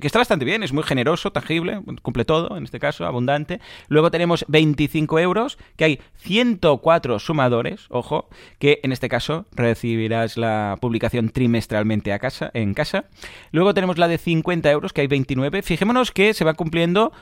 [0.00, 3.60] Que, está bastante bien, es muy generoso, tangible, cumple todo, en este caso, abundante.
[3.88, 8.28] Luego tenemos 25 euros, que hay 104 sumadores, ojo,
[8.58, 13.04] que en este caso recibirás la publicación trimestralmente a casa, en casa.
[13.52, 15.62] Luego tenemos la de 50 euros, que hay 29.
[15.62, 17.12] Fijémonos que se va cumpliendo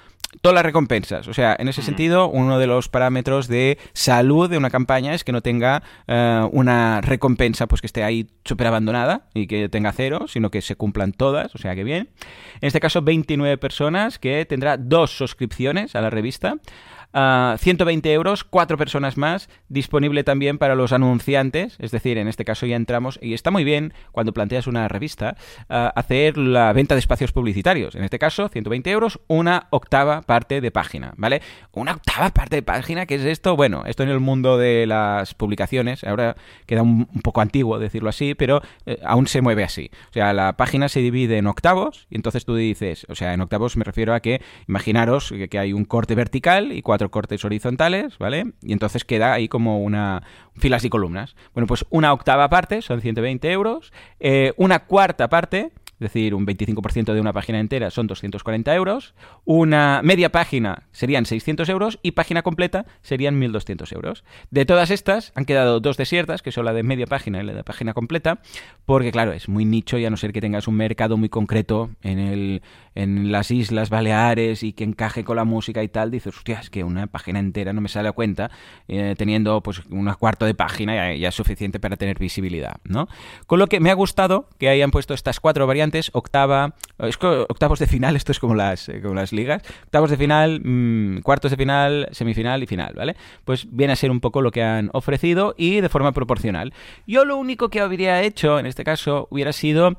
[0.40, 1.28] todas las recompensas.
[1.28, 5.24] O sea, en ese sentido, uno de los parámetros de salud de una campaña es
[5.24, 9.92] que no tenga eh, una recompensa pues que esté ahí súper abandonada y que tenga
[9.92, 11.54] cero, sino que se cumplan todas.
[11.54, 12.08] O sea, que bien.
[12.60, 16.56] En este caso, 29 personas que tendrá dos suscripciones a la revista.
[17.14, 22.66] 120 euros, cuatro personas más, disponible también para los anunciantes, es decir, en este caso
[22.66, 25.36] ya entramos, y está muy bien cuando planteas una revista,
[25.68, 27.94] hacer la venta de espacios publicitarios.
[27.94, 31.40] En este caso, 120 euros, una octava parte de página, ¿vale?
[31.72, 33.56] Una octava parte de página, ¿qué es esto?
[33.56, 36.34] Bueno, esto en el mundo de las publicaciones, ahora
[36.66, 39.90] queda un, poco antiguo decirlo así, pero eh, aún se mueve así.
[40.10, 43.40] O sea, la página se divide en octavos, y entonces tú dices, o sea, en
[43.40, 48.18] octavos me refiero a que, imaginaros que hay un corte vertical y cuatro cortes horizontales,
[48.18, 48.52] ¿vale?
[48.62, 50.22] Y entonces queda ahí como una
[50.56, 51.36] filas y columnas.
[51.52, 56.46] Bueno, pues una octava parte son 120 euros, eh, una cuarta parte es decir, un
[56.46, 59.14] 25% de una página entera son 240 euros,
[59.44, 64.24] una media página serían 600 euros y página completa serían 1.200 euros.
[64.50, 67.52] De todas estas han quedado dos desiertas, que son la de media página y la
[67.52, 68.40] de página completa,
[68.86, 71.90] porque claro, es muy nicho y a no ser que tengas un mercado muy concreto
[72.02, 72.62] en, el,
[72.94, 76.70] en las Islas Baleares y que encaje con la música y tal, dices, hostia, es
[76.70, 78.50] que una página entera no me sale a cuenta,
[78.88, 83.08] eh, teniendo pues un cuarto de página ya, ya es suficiente para tener visibilidad, ¿no?
[83.46, 86.74] Con lo que me ha gustado que hayan puesto estas cuatro variantes octava,
[87.48, 91.20] octavos de final, esto es como las, eh, como las ligas, octavos de final, mm,
[91.22, 93.16] cuartos de final, semifinal y final, ¿vale?
[93.44, 96.72] Pues viene a ser un poco lo que han ofrecido y de forma proporcional.
[97.06, 99.96] Yo lo único que habría hecho, en este caso, hubiera sido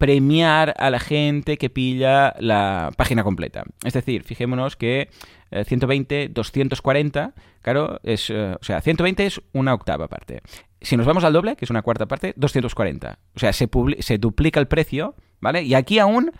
[0.00, 3.64] premiar a la gente que pilla la página completa.
[3.84, 5.10] Es decir, fijémonos que
[5.50, 10.40] 120, eh, 240, claro, es, eh, o sea, 120 es una octava parte.
[10.80, 13.18] Si nos vamos al doble, que es una cuarta parte, 240.
[13.36, 13.68] O sea, se,
[13.98, 15.62] se duplica el precio ¿vale?
[15.62, 16.32] Y aquí aún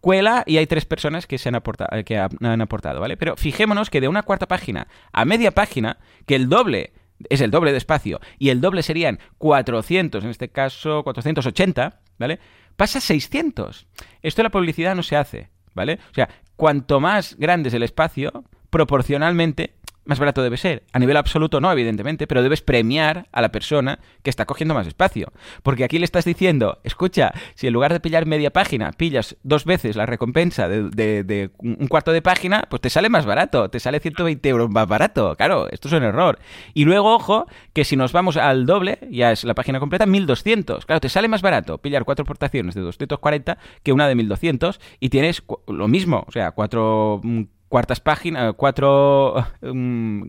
[0.00, 3.16] cuela y hay tres personas que se han aportado, eh, que han aportado, ¿vale?
[3.16, 6.92] Pero fijémonos que de una cuarta página a media página, que el doble
[7.28, 12.40] es el doble de espacio y el doble serían 400, en este caso 480, ¿vale?
[12.76, 13.86] Pasa 600.
[14.22, 15.98] Esto la publicidad no se hace, ¿vale?
[16.10, 19.74] O sea, cuanto más grande es el espacio, proporcionalmente
[20.04, 20.84] más barato debe ser.
[20.92, 24.86] A nivel absoluto no, evidentemente, pero debes premiar a la persona que está cogiendo más
[24.86, 25.32] espacio.
[25.62, 29.64] Porque aquí le estás diciendo, escucha, si en lugar de pillar media página, pillas dos
[29.64, 34.00] veces la recompensa de, un cuarto de página, pues te sale más barato, te sale
[34.00, 35.34] 120 euros más barato.
[35.36, 36.38] Claro, esto es un error.
[36.74, 40.86] Y luego, ojo, que si nos vamos al doble, ya es la página completa, 1200.
[40.86, 45.08] Claro, te sale más barato pillar cuatro portaciones de 240 que una de 1200 y
[45.08, 47.42] tienes lo mismo, o sea, cuatro mm,
[47.72, 50.28] cuartas páginas, cuatro um,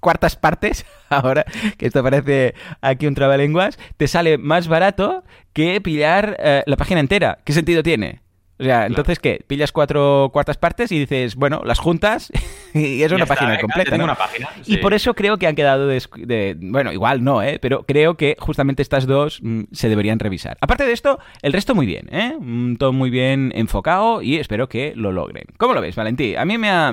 [0.00, 1.44] cuartas partes, ahora
[1.78, 5.22] que esto parece aquí un trabalenguas, te sale más barato
[5.52, 7.38] que pillar eh, la página entera.
[7.44, 8.22] ¿Qué sentido tiene?
[8.60, 9.42] O sea, entonces, ¿qué?
[9.46, 12.30] Pillas cuatro cuartas partes y dices, bueno, las juntas
[12.74, 13.96] y es una página completa.
[13.96, 17.58] una página, Y por eso creo que han quedado de, Bueno, igual no, ¿eh?
[17.60, 20.58] Pero creo que justamente estas dos mm, se deberían revisar.
[20.60, 22.36] Aparte de esto, el resto muy bien, ¿eh?
[22.78, 25.44] Todo muy bien enfocado y espero que lo logren.
[25.56, 26.36] ¿Cómo lo ves, Valentí?
[26.36, 26.88] A mí me ha,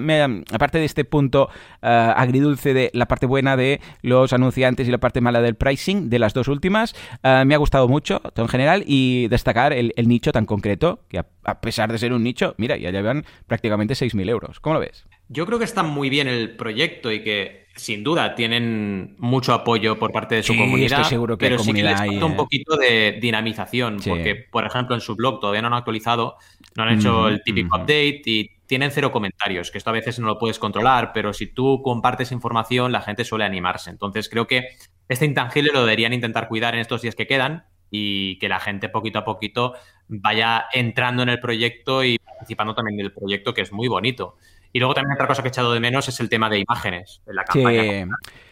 [0.54, 1.50] aparte de este punto
[1.82, 6.10] eh, agridulce de la parte buena de los anunciantes y la parte mala del pricing,
[6.10, 9.94] de las dos últimas, eh, me ha gustado mucho, todo en general, y destacar el,
[10.08, 14.30] nicho tan concreto que a pesar de ser un nicho, mira, ya llevan prácticamente 6.000
[14.30, 14.60] euros.
[14.60, 15.06] ¿Cómo lo ves?
[15.30, 20.00] Yo creo que está muy bien el proyecto y que sin duda tienen mucho apoyo
[20.00, 21.02] por parte de su comunidad.
[21.02, 22.36] Estoy seguro que pero sí que les falta un ¿eh?
[22.36, 26.38] poquito de dinamización, porque, por ejemplo, en su blog todavía no han actualizado,
[26.76, 30.28] no han hecho el típico update y tienen cero comentarios, que esto a veces no
[30.28, 33.90] lo puedes controlar, pero si tú compartes información, la gente suele animarse.
[33.90, 34.68] Entonces, creo que
[35.08, 38.90] este intangible lo deberían intentar cuidar en estos días que quedan y que la gente
[38.90, 39.74] poquito a poquito
[40.08, 44.38] vaya entrando en el proyecto y participando también del proyecto, que es muy bonito.
[44.74, 47.22] Y luego también otra cosa que he echado de menos es el tema de imágenes
[47.28, 48.08] en la campaña.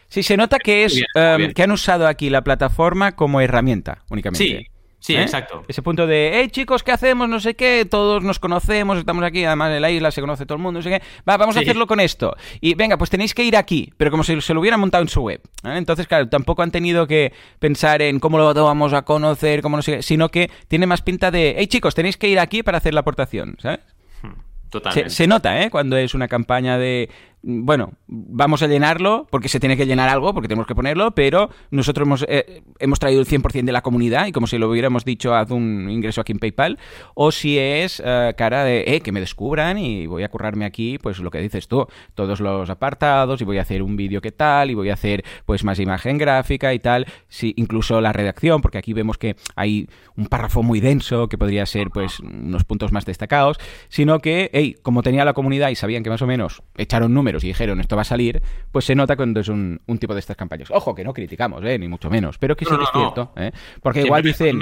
[0.08, 4.44] Sí, se nota que es em, que han usado aquí la plataforma como herramienta únicamente.
[4.44, 4.66] Sí,
[4.98, 5.22] Sí, ¿Eh?
[5.22, 5.62] exacto.
[5.68, 7.28] Ese punto de, hey chicos, ¿qué hacemos?
[7.28, 10.56] No sé qué, todos nos conocemos, estamos aquí, además en la isla se conoce todo
[10.56, 11.02] el mundo, no sé qué.
[11.28, 12.34] Va, vamos a hacerlo con esto.
[12.60, 15.08] Y venga, pues tenéis que ir aquí, pero como si se lo hubieran montado en
[15.08, 15.40] su web.
[15.64, 19.82] Entonces, claro, tampoco han tenido que pensar en cómo lo vamos a conocer, cómo no
[19.82, 22.78] sé qué, sino que tiene más pinta de, hey chicos, tenéis que ir aquí para
[22.78, 23.80] hacer la aportación, ¿sabes?
[24.22, 24.32] Hmm,
[24.70, 25.10] totalmente.
[25.10, 25.70] Se, se, nota, ¿eh?
[25.70, 27.10] Cuando es una campaña de
[27.48, 31.48] bueno, vamos a llenarlo porque se tiene que llenar algo, porque tenemos que ponerlo, pero
[31.70, 35.04] nosotros hemos, eh, hemos traído el 100% de la comunidad y como si lo hubiéramos
[35.04, 36.76] dicho, haz un ingreso aquí en PayPal,
[37.14, 40.98] o si es eh, cara de, eh, que me descubran y voy a currarme aquí,
[40.98, 44.32] pues lo que dices tú, todos los apartados y voy a hacer un vídeo que
[44.32, 48.60] tal y voy a hacer pues más imagen gráfica y tal, sí, incluso la redacción,
[48.60, 52.90] porque aquí vemos que hay un párrafo muy denso que podría ser pues unos puntos
[52.90, 56.64] más destacados, sino que, hey, como tenía la comunidad y sabían que más o menos
[56.76, 60.14] echaron números y dijeron esto va a salir, pues se nota cuando es un, tipo
[60.14, 60.70] de estas campañas.
[60.70, 61.78] Ojo, que no criticamos, ¿eh?
[61.78, 63.52] ni mucho menos, pero que sí que es cierto, ¿eh?
[63.82, 64.60] porque igual dicen...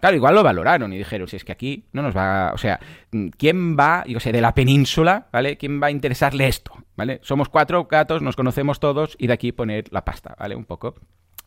[0.00, 2.78] Claro, igual lo valoraron y dijeron, si es que aquí no nos va, o sea,
[3.38, 5.56] ¿quién va, yo sé, de la península, ¿vale?
[5.56, 6.72] ¿Quién va a interesarle esto?
[6.96, 7.18] ¿Vale?
[7.22, 10.54] Somos cuatro gatos, nos conocemos todos y de aquí poner la pasta, ¿vale?
[10.54, 10.96] Un poco.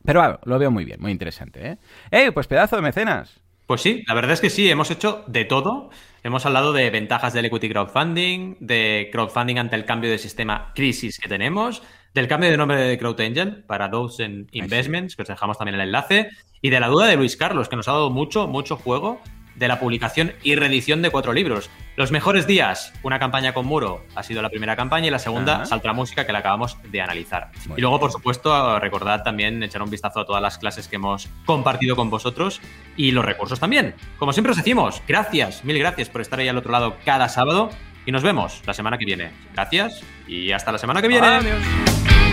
[0.03, 1.77] Pero bueno, lo veo muy bien, muy interesante, ¿eh?
[2.09, 2.31] ¡Eh!
[2.31, 3.39] Pues pedazo de mecenas.
[3.69, 5.91] Pues sí, la verdad es que sí, hemos hecho de todo.
[6.23, 11.19] Hemos hablado de ventajas del equity crowdfunding, de crowdfunding ante el cambio de sistema crisis
[11.19, 11.83] que tenemos,
[12.15, 16.31] del cambio de nombre de CrowdAngel para Dozen Investments, que os dejamos también el enlace,
[16.63, 19.21] y de la duda de Luis Carlos, que nos ha dado mucho, mucho juego
[19.59, 21.69] de la publicación y reedición de cuatro libros.
[21.97, 25.65] Los mejores días, una campaña con Muro, ha sido la primera campaña y la segunda,
[25.65, 27.51] Saltra Música, que la acabamos de analizar.
[27.75, 31.27] y luego, por supuesto, recordad también echar un vistazo a todas las clases que hemos
[31.45, 32.61] compartido con vosotros
[32.95, 33.95] y los recursos también.
[34.17, 37.69] Como siempre os decimos, gracias, mil gracias por estar ahí al otro lado cada sábado
[38.05, 39.31] y nos vemos la semana que viene.
[39.53, 41.27] Gracias y hasta la semana que viene.
[41.27, 42.28] Adiós.